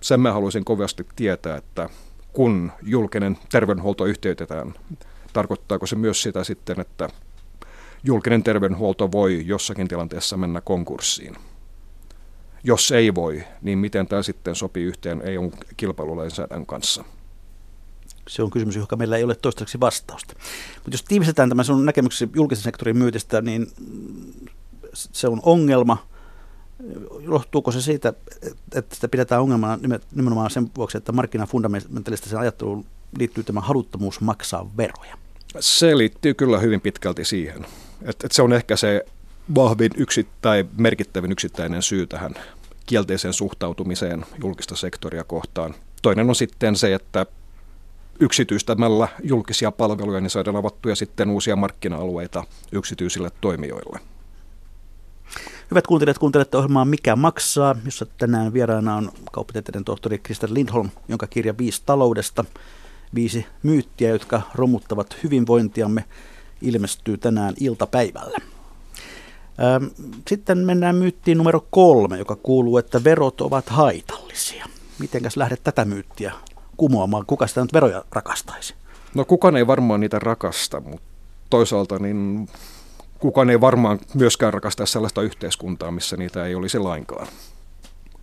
[0.00, 1.88] sen mä haluaisin kovasti tietää, että
[2.32, 4.74] kun julkinen terveydenhuolto yhtiöitetään,
[5.32, 7.08] tarkoittaako se myös sitä sitten, että
[8.04, 11.36] julkinen terveydenhuolto voi jossakin tilanteessa mennä konkurssiin.
[12.64, 17.04] Jos ei voi, niin miten tämä sitten sopii yhteen eu kilpailulainsäädännön kanssa?
[18.28, 20.34] Se on kysymys, johon meillä ei ole toistaiseksi vastausta.
[20.74, 23.66] Mutta jos tiivistetään tämä sun näkemyksesi julkisen sektorin myytistä, niin
[24.94, 26.06] se on ongelma.
[27.20, 28.12] Johtuuko se siitä,
[28.74, 29.78] että sitä pidetään ongelmana
[30.14, 32.84] nimenomaan sen vuoksi, että markkinafundamentalistiseen ajatteluun
[33.18, 35.18] liittyy tämä haluttomuus maksaa veroja?
[35.60, 37.66] Se liittyy kyllä hyvin pitkälti siihen.
[38.02, 39.04] Että et se on ehkä se
[39.54, 42.34] vahvin yksi, tai merkittävin yksittäinen syy tähän
[42.86, 45.74] kielteiseen suhtautumiseen julkista sektoria kohtaan.
[46.02, 47.26] Toinen on sitten se, että
[48.20, 54.00] yksityistämällä julkisia palveluja, niin saadaan avattuja sitten uusia markkina-alueita yksityisille toimijoille.
[55.70, 61.26] Hyvät kuuntelijat, kuuntelette ohjelmaa Mikä maksaa, jossa tänään vieraana on kauppatieteiden tohtori Krister Lindholm, jonka
[61.26, 62.44] kirja Viisi taloudesta,
[63.14, 66.04] viisi myyttiä, jotka romuttavat hyvinvointiamme,
[66.62, 68.38] ilmestyy tänään iltapäivällä.
[70.28, 74.66] Sitten mennään myyttiin numero kolme, joka kuuluu, että verot ovat haitallisia.
[74.98, 76.32] Mitenkäs lähdet tätä myyttiä
[76.76, 77.26] kumoamaan?
[77.26, 78.74] Kuka sitä nyt veroja rakastaisi?
[79.14, 81.06] No kukaan ei varmaan niitä rakasta, mutta
[81.50, 82.48] toisaalta niin
[83.18, 87.26] kukaan ei varmaan myöskään rakasta sellaista yhteiskuntaa, missä niitä ei olisi lainkaan.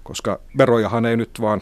[0.04, 1.62] Koska verojahan ei nyt vaan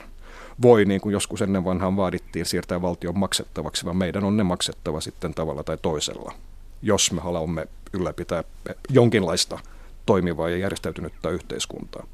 [0.61, 5.01] voi, niin kuin joskus ennen vanhaan vaadittiin, siirtää valtion maksettavaksi, vaan meidän on ne maksettava
[5.01, 6.33] sitten tavalla tai toisella,
[6.83, 8.43] jos me haluamme ylläpitää
[8.89, 9.59] jonkinlaista
[10.05, 12.07] toimivaa ja järjestäytynyttä yhteiskuntaa.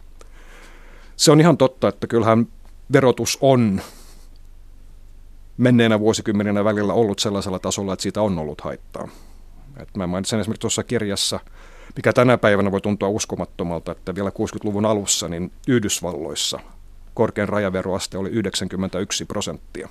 [1.15, 2.47] Se on ihan totta, että kyllähän
[2.91, 3.81] verotus on
[5.57, 9.07] menneenä vuosikymmeninä välillä ollut sellaisella tasolla, että siitä on ollut haittaa.
[9.77, 11.39] Et mä mainitsen esimerkiksi tuossa kirjassa,
[11.95, 16.59] mikä tänä päivänä voi tuntua uskomattomalta, että vielä 60-luvun alussa niin Yhdysvalloissa
[17.13, 19.89] korkein rajaveroaste oli 91 prosenttia.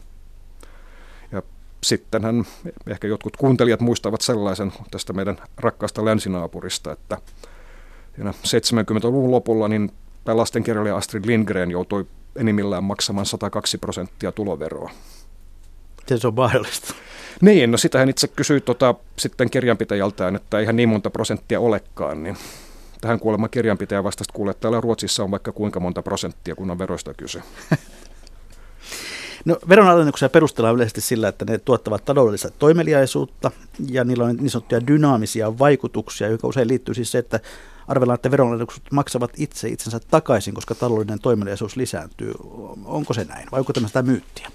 [1.82, 2.44] Sittenhän
[2.86, 7.18] ehkä jotkut kuuntelijat muistavat sellaisen tästä meidän rakkaasta länsinaapurista, että
[8.20, 9.92] 70-luvun lopulla niin
[10.26, 14.90] lastenkirjailija Astrid Lindgren joutui enimmillään maksamaan 102 prosenttia tuloveroa.
[15.96, 16.94] Miten se on mahdollista?
[17.40, 22.22] Niin, no sitä hän itse kysyi tota, sitten kirjanpitäjältään, että eihän niin monta prosenttia olekaan,
[22.22, 22.36] niin
[23.00, 26.78] tähän kuulemma kirjanpitäjä vastasi kuule, että täällä Ruotsissa on vaikka kuinka monta prosenttia, kun on
[26.78, 27.42] veroista kyse.
[29.44, 33.50] No, veronalennuksia perustellaan yleisesti sillä, että ne tuottavat taloudellista toimeliaisuutta
[33.90, 37.40] ja niillä on niin sanottuja dynaamisia vaikutuksia, joka usein liittyy siis se, että
[37.88, 42.34] arvellaan, että veronalennukset maksavat itse itsensä takaisin, koska taloudellinen toimeliaisuus lisääntyy.
[42.84, 44.50] Onko se näin vai onko tämä sitä myyttiä?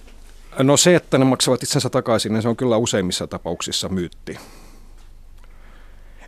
[0.59, 4.37] No se, että ne maksavat itsensä takaisin, niin se on kyllä useimmissa tapauksissa myytti.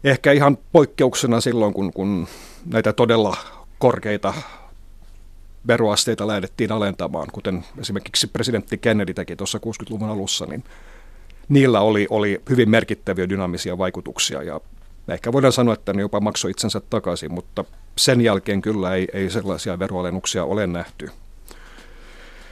[0.04, 2.28] Ehkä ihan poikkeuksena silloin, kun, kun
[2.66, 3.38] näitä todella
[3.80, 4.34] korkeita
[5.68, 10.64] veroasteita lähdettiin alentamaan, kuten esimerkiksi presidentti Kennedy teki tuossa 60-luvun alussa, niin
[11.50, 14.62] niillä oli, oli hyvin merkittäviä dynaamisia vaikutuksia ja
[15.08, 17.66] ehkä voidaan sanoa, että ne jopa maksoi itsensä takaisin, mutta
[17.98, 21.10] sen jälkeen kyllä ei, ei sellaisia veroalennuksia ole nähty.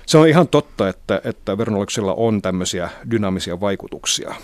[0.06, 4.36] Se on ihan totta, että, että veronalennuksilla on tämmöisiä dynaamisia vaikutuksia.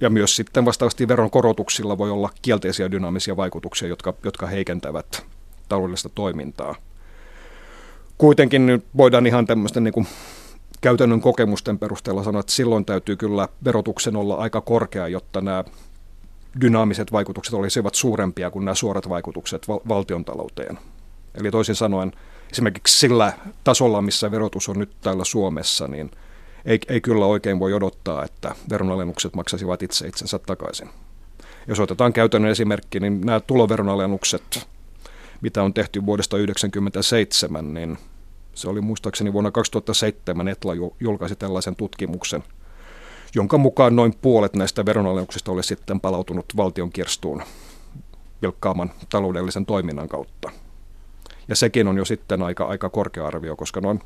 [0.00, 5.26] Ja myös sitten vastaavasti veron korotuksilla voi olla kielteisiä dynaamisia vaikutuksia, jotka, jotka heikentävät
[5.68, 6.74] taloudellista toimintaa.
[8.18, 10.06] Kuitenkin nyt voidaan ihan tämmöisten niin kuin
[10.80, 15.64] käytännön kokemusten perusteella sanoa, että silloin täytyy kyllä verotuksen olla aika korkea, jotta nämä
[16.60, 20.78] dynaamiset vaikutukset olisivat suurempia kuin nämä suorat vaikutukset val- valtion talouteen.
[21.34, 22.12] Eli toisin sanoen
[22.52, 23.32] esimerkiksi sillä
[23.64, 26.10] tasolla, missä verotus on nyt täällä Suomessa, niin
[26.64, 30.90] ei, ei kyllä oikein voi odottaa, että veronalennukset maksaisivat itse itsensä takaisin.
[31.66, 34.68] Jos otetaan käytännön esimerkki, niin nämä tuloveronalennukset,
[35.40, 37.98] mitä on tehty vuodesta 1997, niin
[38.54, 42.44] se oli muistaakseni vuonna 2007 Etla julkaisi tällaisen tutkimuksen,
[43.34, 47.42] jonka mukaan noin puolet näistä veronalennuksista oli sitten palautunut valtion kirstuun
[48.42, 50.50] vilkkaaman taloudellisen toiminnan kautta.
[51.48, 54.00] Ja sekin on jo sitten aika, aika korkea arvio, koska noin,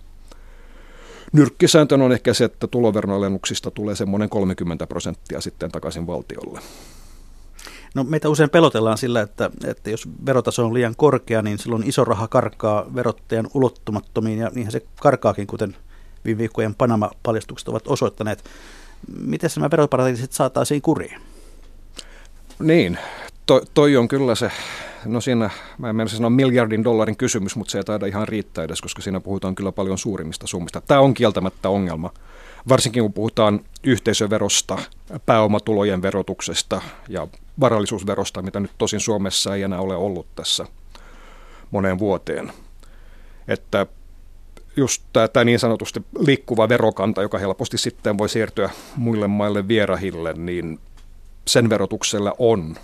[1.34, 6.60] nyrkkisääntö on ehkä se, että tuloveronalennuksista tulee semmoinen 30 prosenttia sitten takaisin valtiolle.
[7.94, 12.04] No meitä usein pelotellaan sillä, että, että jos verotaso on liian korkea, niin silloin iso
[12.04, 15.76] raha karkaa verottajan ulottumattomiin ja niinhän se karkaakin, kuten
[16.24, 18.44] viime viikkojen Panama-paljastukset ovat osoittaneet.
[19.20, 21.20] Miten nämä veroparatiisit saataisiin kuriin?
[22.58, 22.98] Niin,
[23.46, 24.50] to, toi on kyllä se,
[25.06, 28.80] no siinä, mä en sanoa miljardin dollarin kysymys, mutta se ei taida ihan riittää edes,
[28.80, 30.80] koska siinä puhutaan kyllä paljon suurimmista summista.
[30.80, 32.10] Tämä on kieltämättä ongelma,
[32.68, 34.78] varsinkin kun puhutaan yhteisöverosta,
[35.26, 37.28] pääomatulojen verotuksesta ja
[37.60, 40.66] varallisuusverosta, mitä nyt tosin Suomessa ei enää ole ollut tässä
[41.70, 42.52] moneen vuoteen.
[43.48, 43.86] Että
[44.76, 50.80] just tämä niin sanotusti liikkuva verokanta, joka helposti sitten voi siirtyä muille maille vierahille, niin
[51.46, 52.76] sen verotuksella on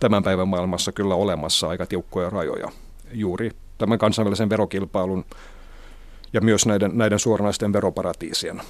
[0.00, 2.68] tämän päivän maailmassa kyllä olemassa aika tiukkoja rajoja
[3.12, 5.24] juuri tämän kansainvälisen verokilpailun
[6.32, 8.62] ja myös näiden, näiden suoranaisten veroparatiisien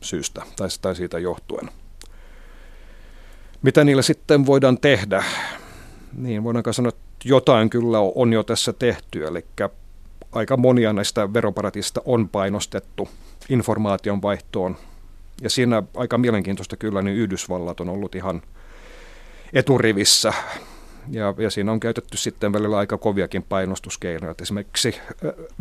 [0.00, 1.70] syystä tai, tai siitä johtuen.
[3.62, 5.24] Mitä niillä sitten voidaan tehdä?
[6.12, 9.44] Niin, voidaanko sanoa, että jotain kyllä on jo tässä tehty, eli
[10.32, 13.08] aika monia näistä veroparatiisista on painostettu
[13.48, 14.76] informaation vaihtoon.
[15.42, 18.42] Ja siinä aika mielenkiintoista kyllä, niin Yhdysvallat on ollut ihan
[19.52, 20.32] eturivissä.
[21.10, 24.30] Ja, ja siinä on käytetty sitten välillä aika koviakin painostuskeinoja.
[24.30, 24.96] Et esimerkiksi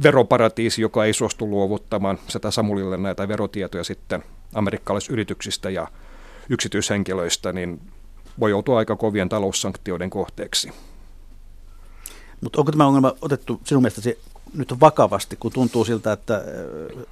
[0.04, 5.88] veroparatiisi, joka ei suostu luovuttamaan sitä Samulille näitä verotietoja sitten amerikkalaisyrityksistä ja
[6.50, 7.82] yksityishenkilöistä, niin
[8.40, 10.72] voi joutua aika kovien taloussanktioiden kohteeksi.
[12.42, 14.20] Mutta onko tämä ongelma otettu sinun mielestäsi
[14.54, 16.44] nyt vakavasti, kun tuntuu siltä, että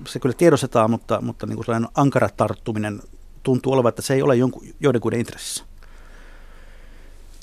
[0.07, 3.01] se kyllä tiedostetaan, mutta, mutta niin kuin sellainen ankara tarttuminen
[3.43, 5.63] tuntuu olevan, että se ei ole jonkun, joidenkuiden intressissä?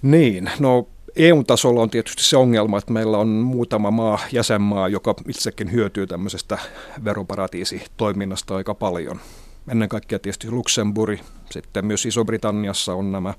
[0.03, 5.73] Niin, no EU-tasolla on tietysti se ongelma, että meillä on muutama maa, jäsenmaa, joka itsekin
[5.73, 6.59] hyötyy tämmöisestä
[7.05, 9.21] veroparatiisitoiminnasta aika paljon.
[9.69, 13.35] Ennen kaikkea tietysti Luxemburg, sitten myös Iso-Britanniassa on nämä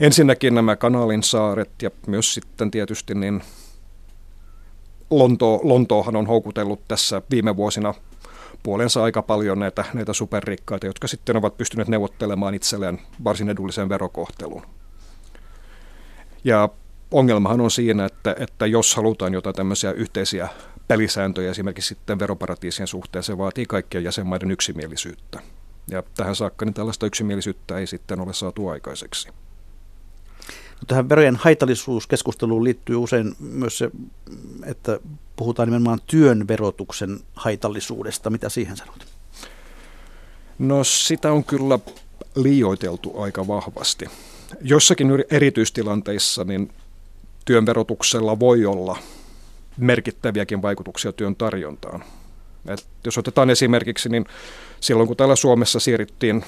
[0.00, 3.42] ensinnäkin nämä Kanalin saaret ja myös sitten tietysti niin
[5.10, 7.94] Lonto, Lontoohan on houkutellut tässä viime vuosina
[8.62, 14.62] puolensa aika paljon näitä, näitä superrikkaita, jotka sitten ovat pystyneet neuvottelemaan itselleen varsin edullisen verokohtelun.
[16.44, 16.68] Ja
[17.10, 20.48] ongelmahan on siinä, että, että jos halutaan jotain tämmöisiä yhteisiä
[20.88, 25.40] pelisääntöjä esimerkiksi sitten veroparatiisien suhteen, se vaatii kaikkien jäsenmaiden yksimielisyyttä.
[25.90, 29.28] Ja tähän saakka niin tällaista yksimielisyyttä ei sitten ole saatu aikaiseksi.
[29.28, 33.90] No, tähän verojen haitallisuuskeskusteluun liittyy usein myös se,
[34.64, 35.00] että
[35.36, 38.30] puhutaan nimenomaan työn verotuksen haitallisuudesta.
[38.30, 39.06] Mitä siihen sanot?
[40.58, 41.78] No sitä on kyllä
[42.34, 44.04] liioiteltu aika vahvasti.
[44.60, 46.72] Jossakin erityistilanteissa niin
[47.44, 48.98] työn verotuksella voi olla
[49.76, 52.04] merkittäviäkin vaikutuksia työn tarjontaan.
[52.68, 54.24] Et jos otetaan esimerkiksi, niin
[54.80, 56.44] silloin kun täällä Suomessa siirryttiin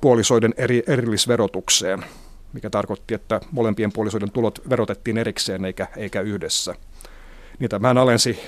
[0.00, 2.04] puolisoiden eri, erillisverotukseen,
[2.52, 6.74] mikä tarkoitti, että molempien puolisoiden tulot verotettiin erikseen eikä, eikä yhdessä.
[7.58, 8.38] Niin tämähän alensi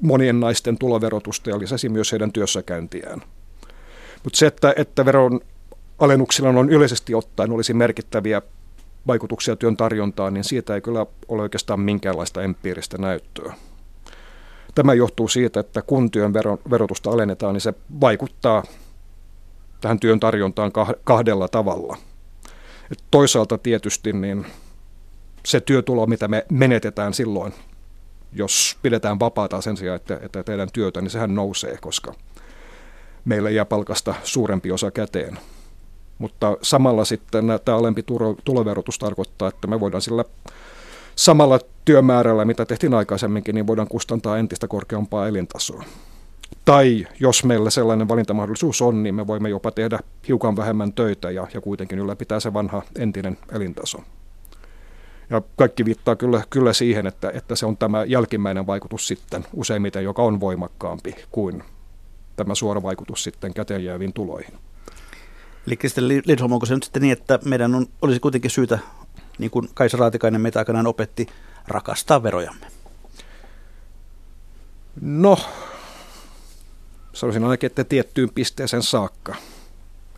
[0.00, 3.22] monien naisten tuloverotusta ja lisäsi myös heidän työssäkäyntiään.
[4.24, 5.40] Mutta se, että, että veron
[5.98, 8.42] alennuksilla on yleisesti ottaen olisi merkittäviä
[9.06, 13.54] vaikutuksia työn tarjontaan, niin siitä ei kyllä ole oikeastaan minkäänlaista empiiristä näyttöä.
[14.74, 16.32] Tämä johtuu siitä, että kun työn
[16.70, 18.62] verotusta alennetaan, niin se vaikuttaa
[19.80, 20.72] tähän työn tarjontaan
[21.04, 21.96] kahdella tavalla.
[22.92, 24.46] Et toisaalta tietysti niin
[25.46, 27.54] se työtulo, mitä me menetetään silloin,
[28.32, 32.14] jos pidetään vapaata sen sijaan, että, että tehdään työtä, niin sehän nousee, koska
[33.24, 35.38] meillä jää palkasta suurempi osa käteen.
[36.18, 38.04] Mutta samalla sitten tämä alempi
[38.44, 40.24] tuloverotus tarkoittaa, että me voidaan sillä
[41.16, 45.84] samalla työmäärällä, mitä tehtiin aikaisemminkin, niin voidaan kustantaa entistä korkeampaa elintasoa.
[46.64, 49.98] Tai jos meillä sellainen valintamahdollisuus on, niin me voimme jopa tehdä
[50.28, 53.98] hiukan vähemmän töitä ja, ja kuitenkin ylläpitää se vanha entinen elintaso.
[55.30, 60.04] Ja kaikki viittaa kyllä, kyllä siihen, että, että se on tämä jälkimmäinen vaikutus sitten useimmiten,
[60.04, 61.62] joka on voimakkaampi kuin
[62.36, 64.54] tämä suora vaikutus sitten käteen jääviin tuloihin.
[65.66, 68.78] Eli sitten Lindholm, onko se nyt sitten niin, että meidän on, olisi kuitenkin syytä,
[69.38, 71.26] niin kuin Kaisa Raatikainen meitä aikanaan opetti,
[71.68, 72.66] rakastaa verojamme?
[75.00, 75.38] No,
[77.12, 79.34] sanoisin ainakin, että tiettyyn pisteeseen saakka.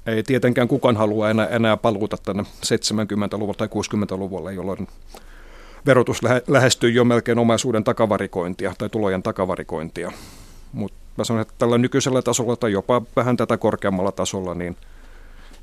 [0.06, 4.88] Ei tietenkään kukaan halua enää, enää paluuta tänne 70-luvulle tai 60-luvulle, jolloin
[5.86, 10.12] verotus lähestyy jo melkein omaisuuden takavarikointia tai tulojen takavarikointia.
[10.72, 14.76] Mutta mä sanon, että tällä nykyisellä tasolla tai jopa vähän tätä korkeammalla tasolla, niin–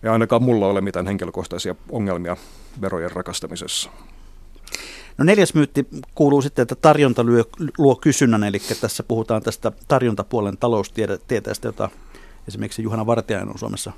[0.04, 2.38] ja ainakaan mulla ole mitään henkilökohtaisia ongelmia
[2.82, 3.90] verojen rakastamisessa.
[5.18, 7.44] No neljäs myytti kuuluu sitten, että tarjonta luo,
[7.78, 11.90] luo kysynnän, eli tässä puhutaan tästä tarjontapuolen taloustieteestä, jota
[12.48, 13.92] esimerkiksi Juhana Vartiainen on Suomessa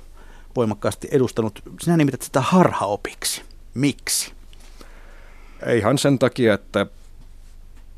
[0.56, 1.62] voimakkaasti edustanut.
[1.80, 3.42] Sinä nimität sitä harhaopiksi.
[3.74, 4.32] Miksi?
[5.66, 6.86] Eihän sen takia, että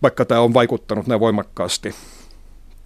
[0.02, 1.94] vaikka tämä on vaikuttanut näin voimakkaasti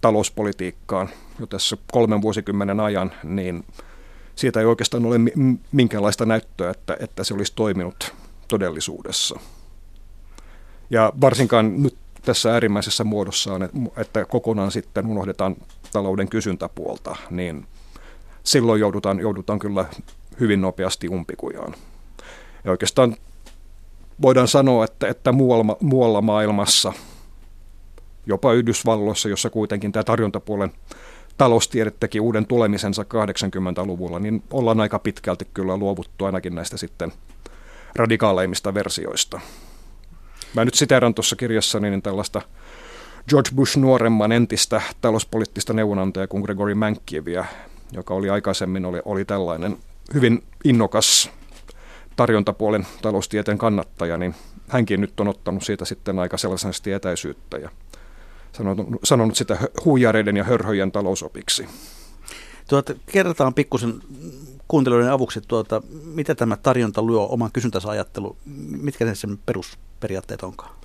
[0.01, 1.09] talouspolitiikkaan
[1.39, 3.65] jo tässä kolmen vuosikymmenen ajan, niin
[4.35, 5.15] siitä ei oikeastaan ole
[5.71, 8.13] minkäänlaista näyttöä, että, että se olisi toiminut
[8.47, 9.39] todellisuudessa.
[10.89, 15.55] Ja varsinkaan nyt tässä äärimmäisessä muodossaan, että kokonaan sitten unohdetaan
[15.91, 17.65] talouden kysyntäpuolta, niin
[18.43, 19.85] silloin joudutaan, joudutaan kyllä
[20.39, 21.75] hyvin nopeasti umpikujaan.
[22.63, 23.15] Ja oikeastaan
[24.21, 26.93] voidaan sanoa, että, että muualla, muualla maailmassa,
[28.25, 30.71] jopa Yhdysvalloissa, jossa kuitenkin tämä tarjontapuolen
[31.37, 37.11] taloustiede teki uuden tulemisensa 80-luvulla, niin ollaan aika pitkälti kyllä luovuttu ainakin näistä sitten
[37.95, 39.39] radikaaleimmista versioista.
[40.55, 42.41] Mä nyt siteeran tuossa kirjassani niin tällaista
[43.29, 47.45] George Bush nuoremman entistä talouspoliittista neuvonantajaa kuin Gregory Mankiewiä,
[47.91, 49.77] joka oli aikaisemmin oli, oli tällainen
[50.13, 51.29] hyvin innokas
[52.15, 54.35] tarjontapuolen taloustieteen kannattaja, niin
[54.67, 57.69] hänkin nyt on ottanut siitä sitten aika sellaisesti etäisyyttä ja
[58.53, 61.67] sanonut, sanonut sitä huijareiden ja hörhöjen talousopiksi.
[62.69, 63.93] Tuota, kerrotaan pikkusen
[64.67, 68.37] kuuntelijoiden avuksi, tuota, mitä tämä tarjonta luo oman kysyntänsä ajattelu,
[68.81, 70.75] mitkä sen perusperiaatteet onkaan?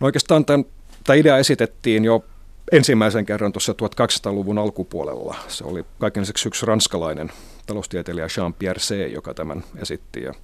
[0.00, 0.64] No oikeastaan tämän,
[1.04, 2.24] tämä idea esitettiin jo
[2.72, 5.36] ensimmäisen kerran tuossa 1200-luvun alkupuolella.
[5.48, 7.32] Se oli kaiken lisäksi yksi ranskalainen
[7.66, 10.22] taloustieteilijä Jean-Pierre C., joka tämän esitti.
[10.22, 10.34] Ja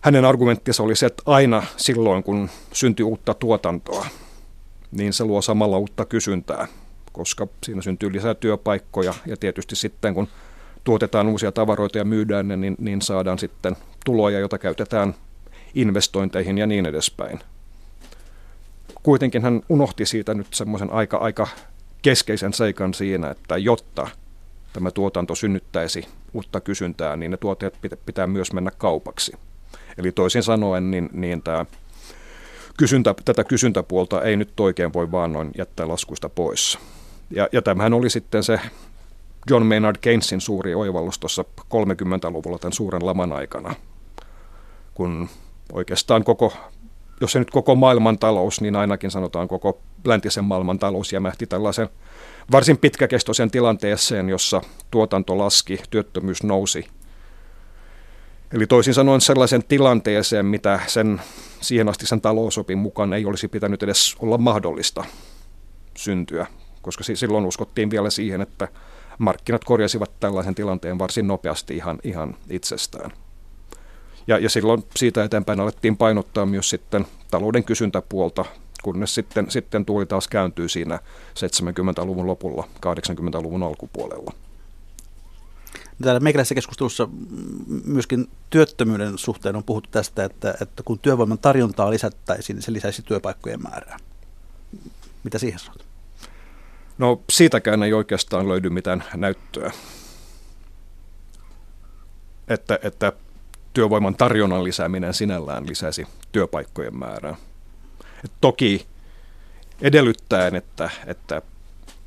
[0.00, 4.06] hänen argumenttinsa oli se, että aina silloin, kun syntyy uutta tuotantoa,
[4.92, 6.68] niin se luo samalla uutta kysyntää,
[7.12, 10.28] koska siinä syntyy lisää työpaikkoja ja tietysti sitten kun
[10.84, 15.14] tuotetaan uusia tavaroita ja myydään ne, niin, niin saadaan sitten tuloja, joita käytetään
[15.74, 17.40] investointeihin ja niin edespäin.
[19.02, 21.48] Kuitenkin hän unohti siitä nyt semmoisen aika, aika
[22.02, 24.08] keskeisen seikan siinä, että jotta
[24.72, 29.32] tämä tuotanto synnyttäisi uutta kysyntää, niin ne tuotteet pitää myös mennä kaupaksi.
[29.98, 31.66] Eli toisin sanoen, niin, niin tämä
[32.78, 36.78] kysyntä, tätä kysyntäpuolta ei nyt oikein voi vaan noin jättää laskuista pois.
[37.30, 38.60] Ja, ja tämähän oli sitten se
[39.50, 43.74] John Maynard Keynesin suuri oivallus tuossa 30-luvulla tämän suuren laman aikana,
[44.94, 45.28] kun
[45.72, 46.52] oikeastaan koko,
[47.20, 51.88] jos se nyt koko maailman talous, niin ainakin sanotaan koko läntisen maailman talous jämähti tällaisen
[52.52, 56.86] varsin pitkäkestoisen tilanteeseen, jossa tuotanto laski, työttömyys nousi.
[58.52, 61.20] Eli toisin sanoen sellaisen tilanteeseen, mitä sen
[61.60, 65.04] siihen asti sen talousopin mukaan ei olisi pitänyt edes olla mahdollista
[65.96, 66.46] syntyä,
[66.82, 68.68] koska silloin uskottiin vielä siihen, että
[69.18, 73.10] markkinat korjasivat tällaisen tilanteen varsin nopeasti ihan, ihan itsestään.
[74.26, 78.44] Ja, ja silloin siitä eteenpäin alettiin painottaa myös sitten talouden kysyntäpuolta,
[78.82, 80.98] kunnes sitten, sitten tuuli taas kääntyy siinä
[81.38, 84.32] 70-luvun lopulla, 80-luvun alkupuolella.
[86.02, 87.08] Täällä meikäläisessä keskustelussa
[87.84, 93.02] myöskin työttömyyden suhteen on puhuttu tästä, että, että kun työvoiman tarjontaa lisättäisiin, niin se lisäisi
[93.02, 93.96] työpaikkojen määrää.
[95.24, 95.86] Mitä siihen sanot?
[96.98, 99.72] No siitäkään ei oikeastaan löydy mitään näyttöä,
[102.48, 103.12] että, että
[103.74, 107.36] työvoiman tarjonnan lisääminen sinällään lisäisi työpaikkojen määrää.
[108.24, 108.86] Et toki
[109.80, 111.42] edellyttäen, että, että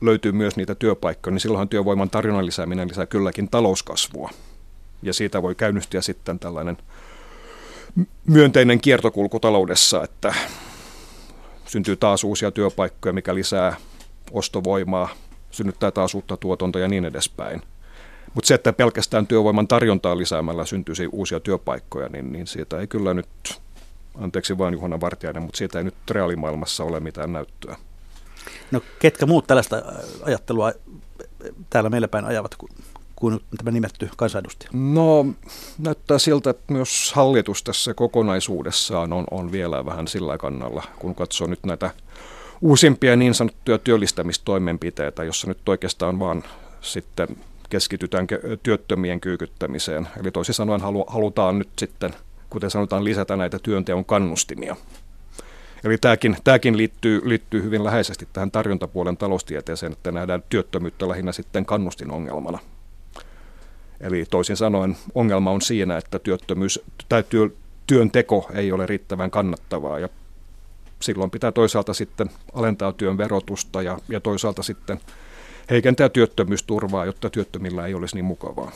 [0.02, 4.30] löytyy myös niitä työpaikkoja, niin silloinhan työvoiman tarjonnan lisääminen lisää kylläkin talouskasvua.
[5.02, 6.78] Ja siitä voi käynnistyä sitten tällainen
[8.28, 10.34] myönteinen kiertokulku taloudessa, että
[11.66, 13.76] syntyy taas uusia työpaikkoja, mikä lisää
[14.32, 15.10] ostovoimaa,
[15.52, 17.62] synnyttää taas uutta tuotantoa ja niin edespäin.
[18.34, 23.14] Mutta se, että pelkästään työvoiman tarjontaa lisäämällä syntyisi uusia työpaikkoja, niin, niin siitä ei kyllä
[23.14, 23.62] nyt,
[24.16, 27.76] anteeksi vain Juhana Vartijainen, mutta siitä ei nyt reaalimaailmassa ole mitään näyttöä.
[28.72, 29.82] No ketkä muut tällaista
[30.24, 30.72] ajattelua
[31.70, 32.72] täällä meillä päin ajavat kuin,
[33.16, 34.70] kuin tämä nimetty kansanedustaja?
[34.74, 35.26] No
[35.78, 41.48] näyttää siltä, että myös hallitus tässä kokonaisuudessaan on, on vielä vähän sillä kannalla, kun katsoo
[41.48, 41.92] nyt näitä
[42.62, 46.44] uusimpia niin sanottuja työllistämistoimenpiteitä, jossa nyt oikeastaan vaan
[46.82, 47.28] sitten
[47.70, 48.28] keskitytään
[48.64, 50.08] työttömien kyykyttämiseen.
[50.20, 52.14] Eli toisin sanoen halutaan nyt sitten,
[52.50, 54.76] kuten sanotaan, lisätä näitä työnteon kannustimia.
[55.86, 61.66] Eli tämäkin, tämäkin liittyy, liittyy hyvin läheisesti tähän tarjontapuolen taloustieteeseen, että nähdään työttömyyttä lähinnä sitten
[61.66, 62.60] kannustinongelmana.
[64.02, 66.80] Eli toisin sanoen ongelma on siinä, että työttömyys
[67.10, 67.50] tai työ,
[67.88, 70.10] työnteko ei ole riittävän kannattavaa ja
[71.00, 75.00] silloin pitää toisaalta sitten alentaa työn verotusta ja, ja toisaalta sitten
[75.70, 78.72] heikentää työttömyysturvaa, jotta työttömillä ei olisi niin mukavaa.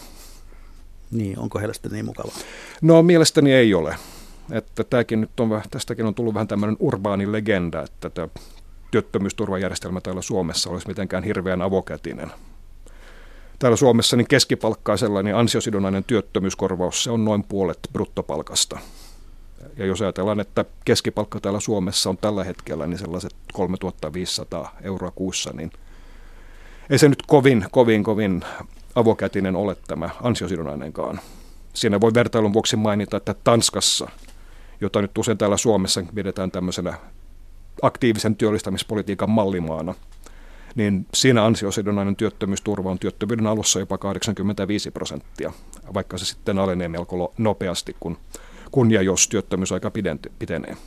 [1.11, 2.35] Niin, onko heillä sitten niin mukavaa?
[2.81, 3.95] No mielestäni ei ole.
[4.51, 8.27] Että tämäkin nyt on, tästäkin on tullut vähän tämmöinen urbaani legenda, että tämä
[8.91, 12.31] työttömyysturvajärjestelmä täällä Suomessa olisi mitenkään hirveän avokätinen.
[13.59, 18.79] Täällä Suomessa niin keskipalkkaisella niin ansiosidonnainen työttömyyskorvaus se on noin puolet bruttopalkasta.
[19.77, 25.51] Ja jos ajatellaan, että keskipalkka täällä Suomessa on tällä hetkellä niin sellaiset 3500 euroa kuussa,
[25.53, 25.71] niin
[26.89, 28.45] ei se nyt kovin, kovin, kovin
[28.95, 31.19] avokätinen ole tämä ansiosidonnainenkaan.
[31.73, 34.09] Siinä voi vertailun vuoksi mainita, että Tanskassa,
[34.81, 36.93] jota nyt usein täällä Suomessa pidetään tämmöisenä
[37.81, 39.95] aktiivisen työllistämispolitiikan mallimaana,
[40.75, 45.53] niin siinä ansiosidonnainen työttömyysturva on työttömyyden alussa jopa 85 prosenttia,
[45.93, 48.17] vaikka se sitten alenee melko nopeasti, kun,
[48.71, 49.91] kun ja jos työttömyysaika
[50.39, 50.77] pitenee.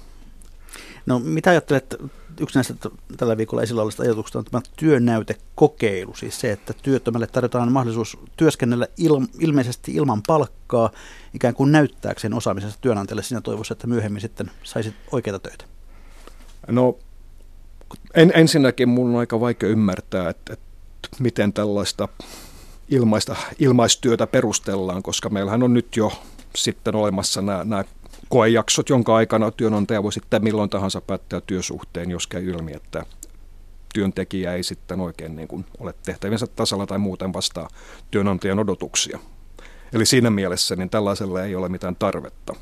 [1.07, 1.97] No mitä ajattelet,
[2.41, 2.75] yksi näistä
[3.17, 8.87] tällä viikolla esillä olevista ajatuksista on tämä työnäytekokeilu, siis se, että työttömälle tarjotaan mahdollisuus työskennellä
[8.97, 10.91] il, ilmeisesti ilman palkkaa,
[11.35, 15.65] ikään kuin näyttääkseen osaamisensa työnantajalle siinä toivossa, että myöhemmin sitten saisi oikeita töitä.
[16.69, 16.99] No
[18.15, 20.67] en, ensinnäkin mun on aika vaikea ymmärtää, että, että
[21.19, 22.09] miten tällaista
[22.89, 26.13] ilmaista, ilmaistyötä perustellaan, koska meillähän on nyt jo
[26.57, 27.85] sitten olemassa nämä, nämä
[28.33, 33.07] koejaksot, jonka aikana työnantaja voi sitten milloin tahansa päättää työsuhteen, jos käy ilmi, että
[33.95, 37.69] työntekijä ei sitten oikein niin kuin ole tehtäviensä tasalla tai muuten vastaa
[38.11, 39.19] työnantajan odotuksia.
[39.93, 42.55] Eli siinä mielessä niin tällaisella ei ole mitään tarvetta.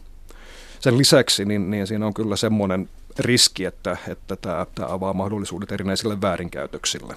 [0.81, 5.73] Sen lisäksi niin, niin siinä on kyllä semmoinen riski, että, että tämä, tämä avaa mahdollisuudet
[5.73, 7.15] erinäisille väärinkäytöksille.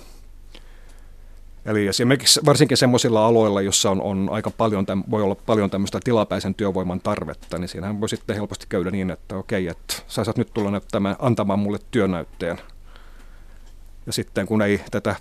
[1.65, 6.55] Eli esimerkiksi varsinkin semmoisilla aloilla, jossa on, on aika paljon, voi olla paljon tämmöistä tilapäisen
[6.55, 10.53] työvoiman tarvetta, niin siinähän voi sitten helposti käydä niin, että okei, että sä saat nyt
[10.53, 12.57] tulla näyttämään, antamaan mulle työnäytteen.
[14.05, 15.15] Ja sitten kun ei tätä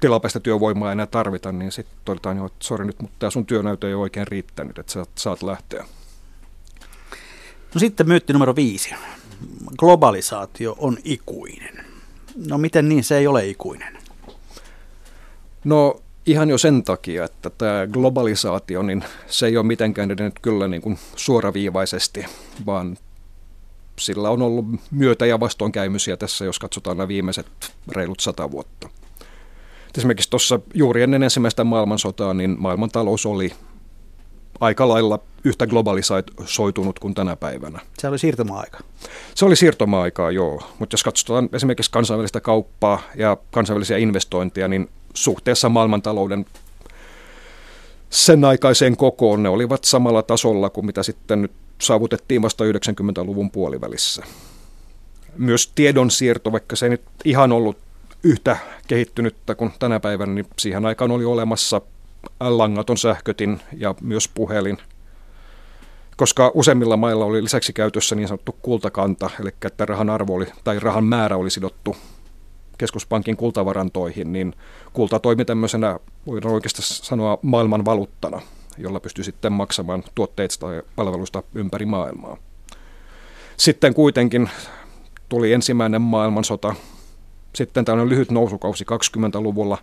[0.00, 3.86] tilapäistä työvoimaa enää tarvita, niin sitten todetaan jo, että sori nyt, mutta tämä sun työnäyte
[3.86, 5.84] ei oikein riittänyt, että sä saat lähteä.
[7.74, 8.94] No sitten myytti numero viisi.
[9.78, 11.84] Globalisaatio on ikuinen.
[12.48, 14.03] No miten niin se ei ole ikuinen?
[15.64, 20.68] No ihan jo sen takia, että tämä globalisaatio, niin se ei ole mitenkään edennyt kyllä
[20.68, 22.26] niin kuin suoraviivaisesti,
[22.66, 22.96] vaan
[23.98, 27.46] sillä on ollut myötä- ja vastoinkäymisiä tässä, jos katsotaan nämä viimeiset
[27.92, 28.88] reilut sata vuotta.
[29.98, 33.52] Esimerkiksi tuossa juuri ennen ensimmäistä maailmansotaa, niin maailmantalous oli
[34.60, 37.80] aika lailla yhtä globalisoitunut kuin tänä päivänä.
[37.98, 38.78] Se oli siirtomaa-aika.
[39.34, 40.62] Se oli siirtomaa-aikaa, joo.
[40.78, 46.46] Mutta jos katsotaan esimerkiksi kansainvälistä kauppaa ja kansainvälisiä investointeja, niin suhteessa maailmantalouden
[48.10, 54.22] sen aikaiseen kokoon ne olivat samalla tasolla kuin mitä sitten nyt saavutettiin vasta 90-luvun puolivälissä.
[55.38, 57.78] Myös tiedonsiirto, vaikka se ei nyt ihan ollut
[58.22, 58.56] yhtä
[58.86, 61.80] kehittynyttä kuin tänä päivänä, niin siihen aikaan oli olemassa
[62.40, 64.78] langaton sähkötin ja myös puhelin,
[66.16, 70.78] koska useimmilla mailla oli lisäksi käytössä niin sanottu kultakanta, eli että rahan arvo oli, tai
[70.78, 71.96] rahan määrä oli sidottu
[72.78, 74.54] keskuspankin kultavarantoihin, niin
[74.92, 78.40] kulta toimi tämmöisenä, voidaan oikeastaan sanoa, maailman valuuttana,
[78.78, 82.36] jolla pystyi sitten maksamaan tuotteista ja palveluista ympäri maailmaa.
[83.56, 84.50] Sitten kuitenkin
[85.28, 86.74] tuli ensimmäinen maailmansota,
[87.54, 89.78] sitten tämmöinen lyhyt nousukausi 20-luvulla,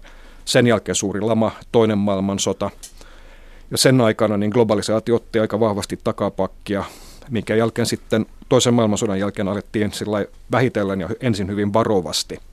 [0.46, 2.70] sen jälkeen suuri lama, toinen maailmansota,
[3.72, 6.84] ja sen aikana niin globalisaatio otti aika vahvasti takapakkia,
[7.30, 12.40] minkä jälkeen sitten toisen maailmansodan jälkeen alettiin sillä vähitellen ja ensin hyvin varovasti–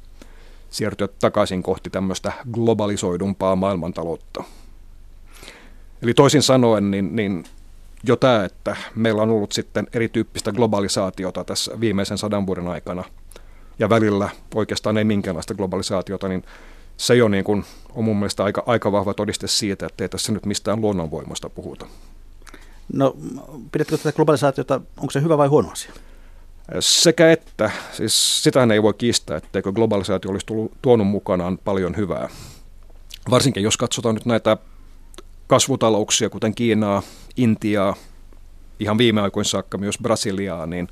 [0.71, 4.45] siirtyä takaisin kohti tämmöistä globalisoidumpaa maailmantaloutta.
[6.03, 7.45] Eli toisin sanoen, niin, niin
[8.05, 13.05] jo tämä, että meillä on ollut sitten erityyppistä globalisaatiota tässä viimeisen sadan vuoden aikana,
[13.79, 16.45] ja välillä oikeastaan ei minkäänlaista globalisaatiota, niin
[16.97, 17.65] se jo niin kuin
[17.95, 21.87] on mun mielestä aika, aika vahva todiste siitä, että ei tässä nyt mistään luonnonvoimasta puhuta.
[22.93, 23.17] No,
[23.73, 25.93] pidätkö tätä globalisaatiota, onko se hyvä vai huono asia?
[26.81, 32.29] Sekä että, siis sitähän ei voi kiistää, etteikö globalisaatio olisi tullut, tuonut mukanaan paljon hyvää.
[33.31, 34.57] Varsinkin jos katsotaan nyt näitä
[35.47, 37.03] kasvutalouksia, kuten Kiinaa,
[37.37, 37.97] Intiaa,
[38.81, 40.89] ihan viime aikoina saakka myös Brasiliaa, niin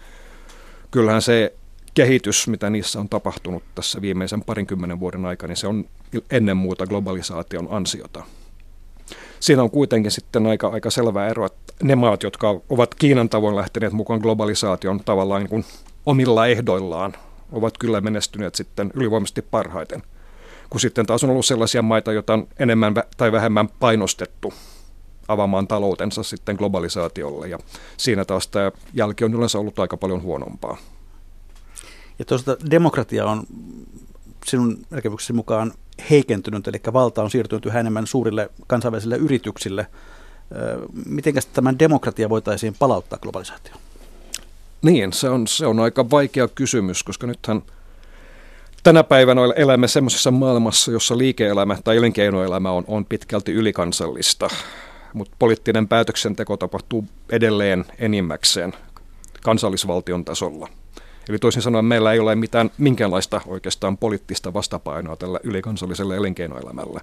[0.91, 1.55] kyllähän se
[1.95, 5.85] kehitys, mitä niissä on tapahtunut tässä viimeisen parinkymmenen vuoden aikana, niin se on
[6.31, 8.25] ennen muuta globalisaation ansiota
[9.41, 13.57] siinä on kuitenkin sitten aika, aika selvä ero, että ne maat, jotka ovat Kiinan tavoin
[13.57, 15.65] lähteneet mukaan globalisaation tavallaan niin kuin
[16.07, 17.15] omilla ehdoillaan,
[17.53, 20.03] ovat kyllä menestyneet sitten ylivoimaisesti parhaiten.
[20.71, 24.55] Kun sitten taas on ollut sellaisia maita, joita on enemmän tai vähemmän painostettu
[25.29, 27.49] avaamaan taloutensa sitten globalisaatiolle.
[27.49, 27.59] Ja
[27.97, 30.77] siinä taas tämä jälki on yleensä ollut aika paljon huonompaa.
[32.19, 33.43] Ja tuosta demokratia on
[34.47, 35.73] sinun näkemyksesi mukaan
[36.11, 39.87] heikentynyt, eli valta on siirtynyt yhä enemmän suurille kansainvälisille yrityksille.
[41.07, 43.81] Miten tämän demokratia voitaisiin palauttaa globalisaatioon?
[44.83, 47.63] Niin, se on, se on aika vaikea kysymys, koska nythän
[48.83, 54.49] tänä päivänä elämme semmoisessa maailmassa, jossa liike-elämä tai elinkeinoelämä on, on pitkälti ylikansallista,
[55.13, 58.73] mutta poliittinen päätöksenteko tapahtuu edelleen enimmäkseen
[59.43, 60.69] kansallisvaltion tasolla.
[61.29, 67.01] Eli toisin sanoen meillä ei ole mitään minkäänlaista oikeastaan poliittista vastapainoa tällä ylikansalliselle elinkeinoelämälle.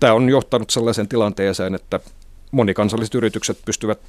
[0.00, 2.00] Tämä on johtanut sellaiseen tilanteeseen, että
[2.50, 4.00] monikansalliset yritykset pystyvät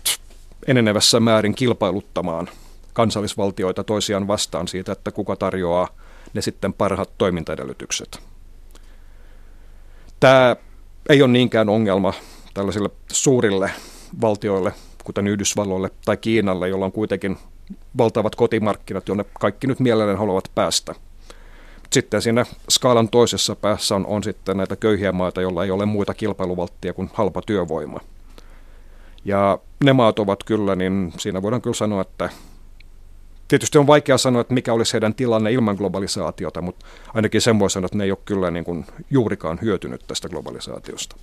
[0.68, 2.50] enenevässä määrin kilpailuttamaan
[2.94, 5.88] kansallisvaltioita toisiaan vastaan siitä, että kuka tarjoaa
[6.34, 8.20] ne sitten parhaat toimintaedellytykset.
[10.20, 10.56] Tämä
[11.10, 12.14] ei ole niinkään ongelma
[12.54, 13.72] tällaisille suurille
[14.22, 14.74] valtioille,
[15.04, 17.38] kuten Yhdysvalloille tai Kiinalle, jolla on kuitenkin
[17.98, 20.96] valtavat kotimarkkinat, jonne kaikki nyt mielellään haluavat päästä.
[21.94, 26.14] Sitten siinä skaalan toisessa päässä on, on sitten näitä köyhiä maita, joilla ei ole muita
[26.14, 28.00] kilpailuvalttia kuin halpa työvoima.
[29.26, 32.30] Ja ne maat ovat kyllä, niin siinä voidaan kyllä sanoa, että
[33.48, 37.70] tietysti on vaikea sanoa, että mikä olisi heidän tilanne ilman globalisaatiota, mutta ainakin sen voi
[37.70, 41.16] sanoa, että ne ei ole kyllä niin kuin juurikaan hyötynyt tästä globalisaatiosta.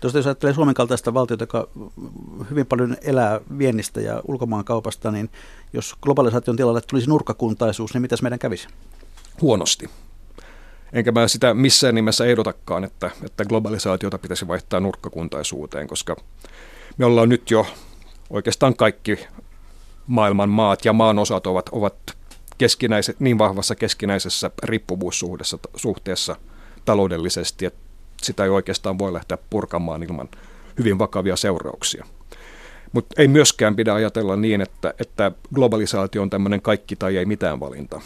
[0.00, 1.68] Tuosta jos ajattelee Suomen kaltaista valtiota, joka
[2.50, 5.30] hyvin paljon elää viennistä ja ulkomaankaupasta, niin
[5.72, 8.68] jos globalisaation tilalle tulisi nurkkakuntaisuus, niin mitäs meidän kävisi?
[9.42, 9.90] Huonosti.
[10.92, 16.16] Enkä mä sitä missään nimessä ehdotakaan, että, että globalisaatiota pitäisi vaihtaa nurkkakuntaisuuteen, koska
[16.98, 17.66] me ollaan nyt jo
[18.30, 19.18] oikeastaan kaikki
[20.06, 21.96] maailman maat ja maan osat ovat, ovat
[22.58, 26.36] keskinäiset, niin vahvassa keskinäisessä riippuvuussuhteessa suhteessa
[26.84, 27.85] taloudellisesti, että
[28.22, 30.28] sitä ei oikeastaan voi lähteä purkamaan ilman
[30.78, 32.04] hyvin vakavia seurauksia.
[32.92, 37.60] Mutta ei myöskään pidä ajatella niin, että, että globalisaatio on tämmöinen kaikki tai ei mitään
[37.60, 38.00] valinta.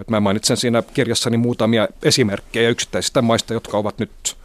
[0.00, 4.36] Et mä mainitsen siinä kirjassani muutamia esimerkkejä yksittäisistä maista, jotka ovat nyt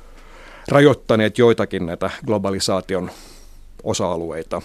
[0.67, 3.11] rajoittaneet joitakin näitä globalisaation
[3.83, 4.61] osa-alueita.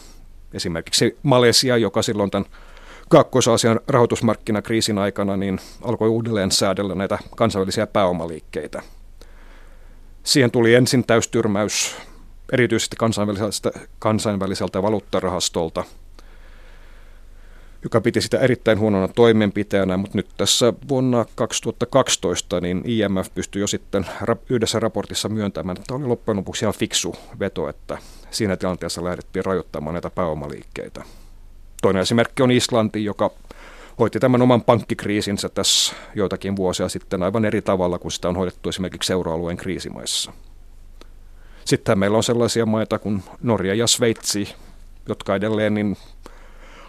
[0.55, 2.49] Esimerkiksi Malesia, joka silloin tämän
[3.09, 8.82] Kaakkois-Aasian rahoitusmarkkinakriisin aikana niin alkoi uudelleen säädellä näitä kansainvälisiä pääomaliikkeitä.
[10.23, 11.97] Siihen tuli ensin täystyrmäys
[12.53, 15.85] erityisesti kansainväliseltä, kansainväliseltä valuuttarahastolta,
[17.83, 23.66] joka piti sitä erittäin huonona toimenpiteenä, mutta nyt tässä vuonna 2012 niin IMF pystyi jo
[23.66, 24.07] sitten
[24.49, 27.99] yhdessä raportissa myöntämään, että oli loppujen lopuksi ihan fiksu veto, että
[28.31, 31.05] siinä tilanteessa lähdettiin rajoittamaan näitä pääomaliikkeitä.
[31.83, 33.31] Toinen esimerkki on Islanti, joka
[34.01, 38.68] hoiti tämän oman pankkikriisinsä tässä joitakin vuosia sitten aivan eri tavalla kuin sitä on hoidettu
[38.68, 40.32] esimerkiksi euroalueen kriisimaissa.
[41.64, 44.55] Sitten meillä on sellaisia maita kuin Norja ja Sveitsi,
[45.09, 45.96] jotka edelleen niin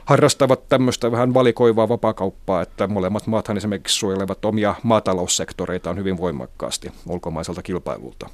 [0.05, 7.63] harrastavat tämmöistä vähän valikoivaa vapaakauppaa, että molemmat maathan esimerkiksi suojelevat omia maataloussektoreitaan hyvin voimakkaasti ulkomaiselta
[7.63, 8.29] kilpailulta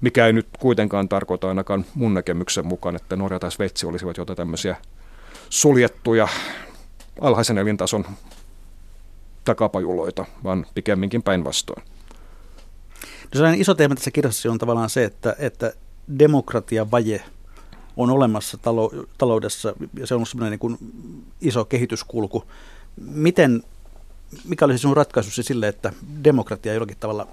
[0.00, 4.36] mikä ei nyt kuitenkaan tarkoita ainakaan mun näkemyksen mukaan, että Norja tai Sveitsi olisivat jotain
[4.36, 4.76] tämmöisiä
[5.50, 6.28] suljettuja
[7.20, 8.04] alhaisen elintason
[9.44, 11.82] takapajuloita, vaan pikemminkin päinvastoin.
[13.02, 15.72] No sellainen iso teema tässä kirjassa on tavallaan se, että, että
[16.18, 17.24] demokratiavaje
[17.96, 20.78] on olemassa talo, taloudessa ja se on semmoinen niin kuin
[21.40, 22.44] iso kehityskulku.
[22.96, 23.62] Miten,
[24.44, 25.92] mikä olisi sinun ratkaisusi sille, että
[26.24, 27.26] demokratia jollakin tavalla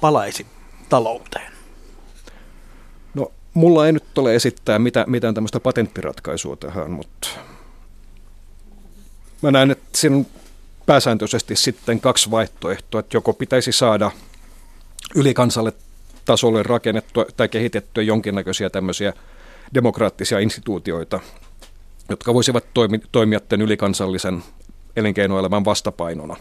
[0.00, 0.46] palaisi
[0.88, 1.56] talouteen?
[3.56, 7.28] Mulla ei nyt ole esittää mitään, mitään tämmöistä patenttiratkaisua tähän, mutta
[9.42, 10.26] mä näen, että siinä on
[10.86, 14.10] pääsääntöisesti sitten kaksi vaihtoehtoa, että joko pitäisi saada
[15.14, 15.72] ylikansalle
[16.24, 19.12] tasolle rakennettua tai kehitettyä jonkinnäköisiä tämmöisiä
[19.74, 21.20] demokraattisia instituutioita,
[22.08, 24.42] jotka voisivat toimi, toimia tämän ylikansallisen
[24.96, 26.36] elinkeinoelämän vastapainona.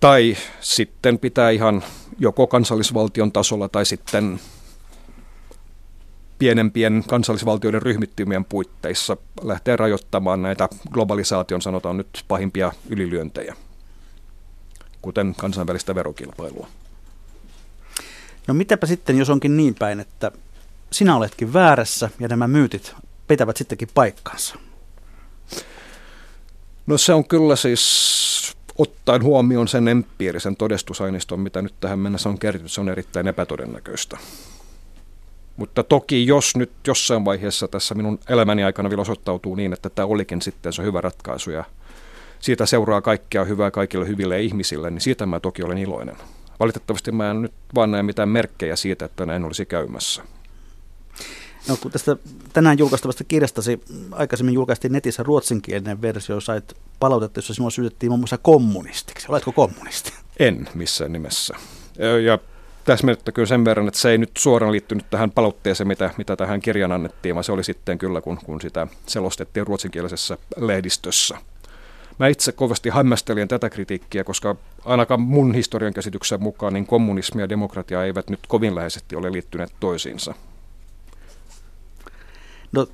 [0.00, 1.84] Tai sitten pitää ihan
[2.18, 4.40] joko kansallisvaltion tasolla tai sitten
[6.38, 13.56] pienempien kansallisvaltioiden ryhmittymien puitteissa lähteä rajoittamaan näitä globalisaation, sanotaan nyt, pahimpia ylilyöntejä,
[15.02, 16.68] kuten kansainvälistä verokilpailua.
[18.46, 20.32] No mitäpä sitten, jos onkin niin päin, että
[20.92, 22.94] sinä oletkin väärässä ja nämä myytit
[23.28, 24.54] pitävät sittenkin paikkansa?
[26.86, 32.38] No se on kyllä siis ottaen huomioon sen empiirisen todistusaineiston, mitä nyt tähän mennessä on
[32.38, 34.18] kertynyt, se on erittäin epätodennäköistä.
[35.56, 40.06] Mutta toki jos nyt jossain vaiheessa tässä minun elämäni aikana vielä osoittautuu niin, että tämä
[40.06, 41.64] olikin sitten se hyvä ratkaisu ja
[42.40, 46.16] siitä seuraa kaikkea hyvää kaikille hyville ihmisille, niin siitä mä toki olen iloinen.
[46.60, 50.22] Valitettavasti mä en nyt vaan näe mitään merkkejä siitä, että näin olisi käymässä.
[51.68, 52.16] No kun tästä
[52.52, 53.80] tänään julkaistavasta kirjastasi
[54.10, 59.26] aikaisemmin julkaistiin netissä ruotsinkielinen versio, sait palautetta, jossa sinua syytettiin muun muassa kommunistiksi.
[59.28, 60.12] Oletko kommunisti?
[60.38, 61.54] En missään nimessä.
[62.24, 62.38] Ja
[62.86, 66.92] täsmennettäköön sen verran, että se ei nyt suoraan liittynyt tähän palautteeseen, mitä, mitä tähän kirjan
[66.92, 71.38] annettiin, vaan se oli sitten kyllä, kun, kun sitä selostettiin ruotsinkielisessä lehdistössä.
[72.18, 77.48] Mä itse kovasti hämmästelin tätä kritiikkiä, koska ainakaan mun historian käsityksen mukaan niin kommunismi ja
[77.48, 80.34] demokratia eivät nyt kovin läheisesti ole liittyneet toisiinsa.
[82.72, 82.86] No,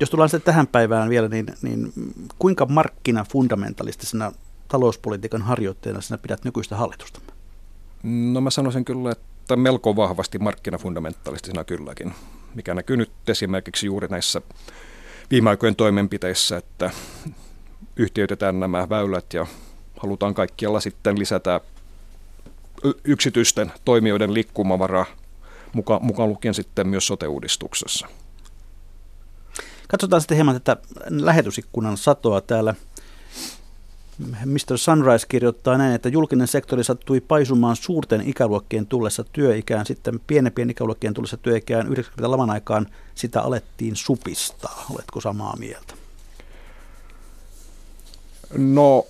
[0.00, 1.92] jos tullaan sitten tähän päivään vielä, niin, niin
[2.38, 4.32] kuinka markkinafundamentalistisena
[4.68, 7.20] talouspolitiikan harjoitteena sinä pidät nykyistä hallitusta?
[8.02, 12.14] No mä sanoisin kyllä, että melko vahvasti markkinafundamentalistisena kylläkin,
[12.54, 14.40] mikä näkyy nyt esimerkiksi juuri näissä
[15.30, 16.90] viime aikojen toimenpiteissä, että
[17.96, 19.46] yhtiöitetään nämä väylät ja
[20.00, 21.60] halutaan kaikkialla sitten lisätä
[23.04, 25.06] yksityisten toimijoiden liikkumavaraa,
[25.72, 28.06] mukaan, mukaan lukien sitten myös sote-uudistuksessa.
[29.88, 30.76] Katsotaan sitten hieman tätä
[31.10, 32.74] lähetysikkunan satoa täällä.
[34.44, 34.78] Mr.
[34.78, 41.14] Sunrise kirjoittaa näin, että julkinen sektori sattui paisumaan suurten ikäluokkien tullessa työikään, sitten pienempien ikäluokkien
[41.14, 44.84] tullessa työikään 90 laman aikaan sitä alettiin supistaa.
[44.90, 45.94] Oletko samaa mieltä?
[48.56, 49.06] No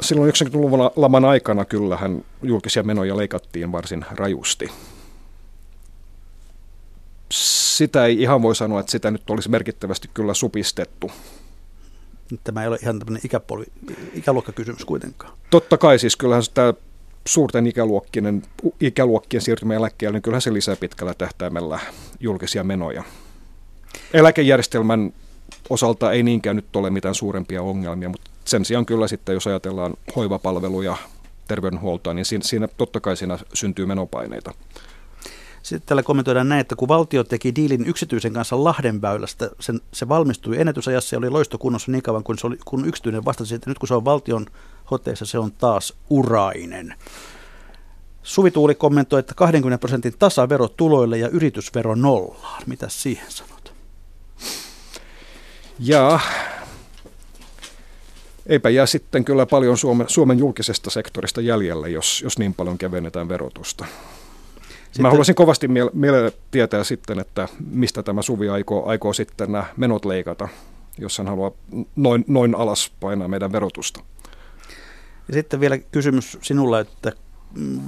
[0.00, 4.68] silloin 90-luvun laman aikana kyllähän julkisia menoja leikattiin varsin rajusti.
[7.32, 11.10] Sitä ei ihan voi sanoa, että sitä nyt olisi merkittävästi kyllä supistettu.
[12.44, 13.64] Tämä ei ole ihan tämmöinen ikäpolvi,
[14.14, 15.32] ikäluokkakysymys kuitenkaan.
[15.50, 16.74] Totta kai siis kyllähän tämä
[17.26, 18.42] suurten ikäluokkien,
[18.80, 21.78] ikäluokkien siirtymä eläkkeelle, niin kyllähän se lisää pitkällä tähtäimellä
[22.20, 23.02] julkisia menoja.
[24.12, 25.12] Eläkejärjestelmän
[25.70, 29.94] osalta ei niinkään nyt ole mitään suurempia ongelmia, mutta sen sijaan kyllä sitten, jos ajatellaan
[30.16, 30.96] hoivapalveluja,
[31.48, 34.54] terveydenhuoltoa, niin siinä, siinä totta kai siinä syntyy menopaineita.
[35.66, 40.60] Sitten täällä kommentoidaan näin, että kun valtio teki diilin yksityisen kanssa Lahdenväylästä, sen, se valmistui
[40.60, 43.88] ennätysajassa ja oli loistokunnossa niin kauan, kun, se oli, kun yksityinen vastasi, että nyt kun
[43.88, 44.46] se on valtion
[44.90, 46.94] hoteissa, se on taas urainen.
[48.22, 52.62] Suvi Tuuli kommentoi, että 20 prosentin tasavero tuloille ja yritysvero nollaan.
[52.66, 53.72] Mitä siihen sanot?
[55.78, 56.20] Ja
[58.46, 63.28] eipä jää sitten kyllä paljon Suomen, Suomen julkisesta sektorista jäljelle, jos, jos niin paljon kevennetään
[63.28, 63.84] verotusta.
[64.96, 69.64] Sitten, Mä haluaisin kovasti mielellä tietää sitten, että mistä tämä Suvi aikoo, aikoo sitten nämä
[69.76, 70.48] menot leikata,
[70.98, 71.50] jos hän haluaa
[71.96, 74.00] noin, noin alas painaa meidän verotusta.
[75.28, 77.12] Ja sitten vielä kysymys sinulle, että
[77.54, 77.80] mm,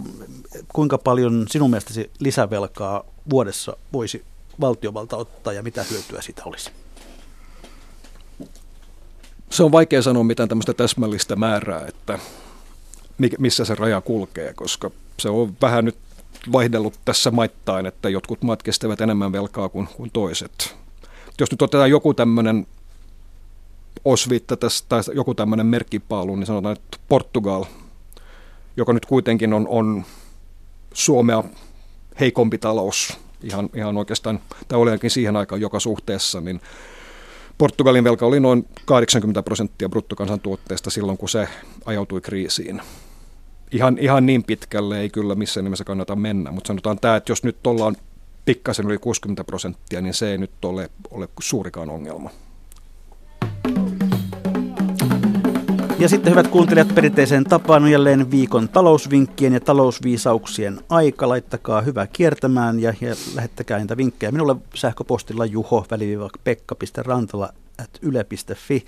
[0.72, 4.24] kuinka paljon sinun mielestäsi lisävelkaa vuodessa voisi
[4.60, 6.70] valtiovalta ottaa ja mitä hyötyä siitä olisi?
[9.50, 12.18] Se on vaikea sanoa mitään tämmöistä täsmällistä määrää, että
[13.38, 15.96] missä se raja kulkee, koska se on vähän nyt
[16.52, 20.76] vaihdellut tässä maittain, että jotkut maat kestävät enemmän velkaa kuin, kuin toiset.
[21.40, 22.66] Jos nyt otetaan joku tämmöinen
[24.04, 27.64] osviitta tästä, tai joku tämmöinen merkkipaalu, niin sanotaan, että Portugal,
[28.76, 30.04] joka nyt kuitenkin on, on
[30.94, 31.44] Suomea
[32.20, 36.60] heikompi talous, ihan, ihan oikeastaan, tai oli ainakin siihen aikaan joka suhteessa, niin
[37.58, 41.48] Portugalin velka oli noin 80 prosenttia bruttokansantuotteesta silloin, kun se
[41.84, 42.82] ajautui kriisiin
[43.72, 47.42] ihan, ihan niin pitkälle ei kyllä missään nimessä kannata mennä, mutta sanotaan tämä, että jos
[47.42, 47.96] nyt ollaan
[48.44, 52.30] pikkasen yli 60 prosenttia, niin se ei nyt ole, ole suurikaan ongelma.
[55.98, 61.28] Ja sitten hyvät kuuntelijat, perinteiseen tapaan on jälleen viikon talousvinkkien ja talousviisauksien aika.
[61.28, 65.86] Laittakaa hyvää kiertämään ja, ja lähettäkää niitä vinkkejä minulle sähköpostilla juho
[66.44, 68.84] pekka.rantala at yle.fi.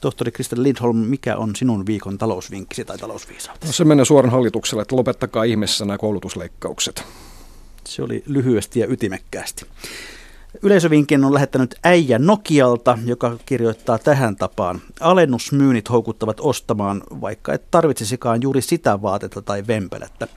[0.00, 3.66] Tohtori Kristel Lindholm, mikä on sinun viikon talousvinkkisi tai talousviisautesi?
[3.66, 7.04] No se menee suoran hallitukselle, että lopettakaa ihmeessä nämä koulutusleikkaukset.
[7.84, 9.66] Se oli lyhyesti ja ytimekkäästi.
[10.62, 14.80] Yleisövinkin on lähettänyt äijä Nokialta, joka kirjoittaa tähän tapaan.
[15.00, 20.28] Alennusmyynnit houkuttavat ostamaan, vaikka et tarvitsisikaan juuri sitä vaatetta tai vempelettä.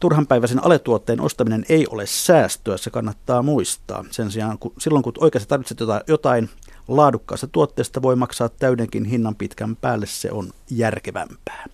[0.00, 4.04] Turhanpäiväisen aletuotteen ostaminen ei ole säästöä, se kannattaa muistaa.
[4.10, 6.50] Sen sijaan kun, silloin kun oikeasti tarvitset jotain,
[6.88, 11.66] laadukkaasta tuotteesta voi maksaa täydenkin hinnan pitkän päälle, se on järkevämpää.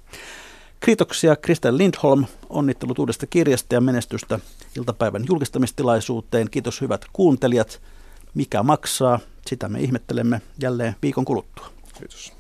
[0.81, 4.39] Kiitoksia Kristel Lindholm, onnittelut uudesta kirjasta ja menestystä
[4.77, 6.51] iltapäivän julkistamistilaisuuteen.
[6.51, 7.81] Kiitos hyvät kuuntelijat.
[8.35, 11.67] Mikä maksaa, sitä me ihmettelemme jälleen viikon kuluttua.
[11.99, 12.33] Kiitos.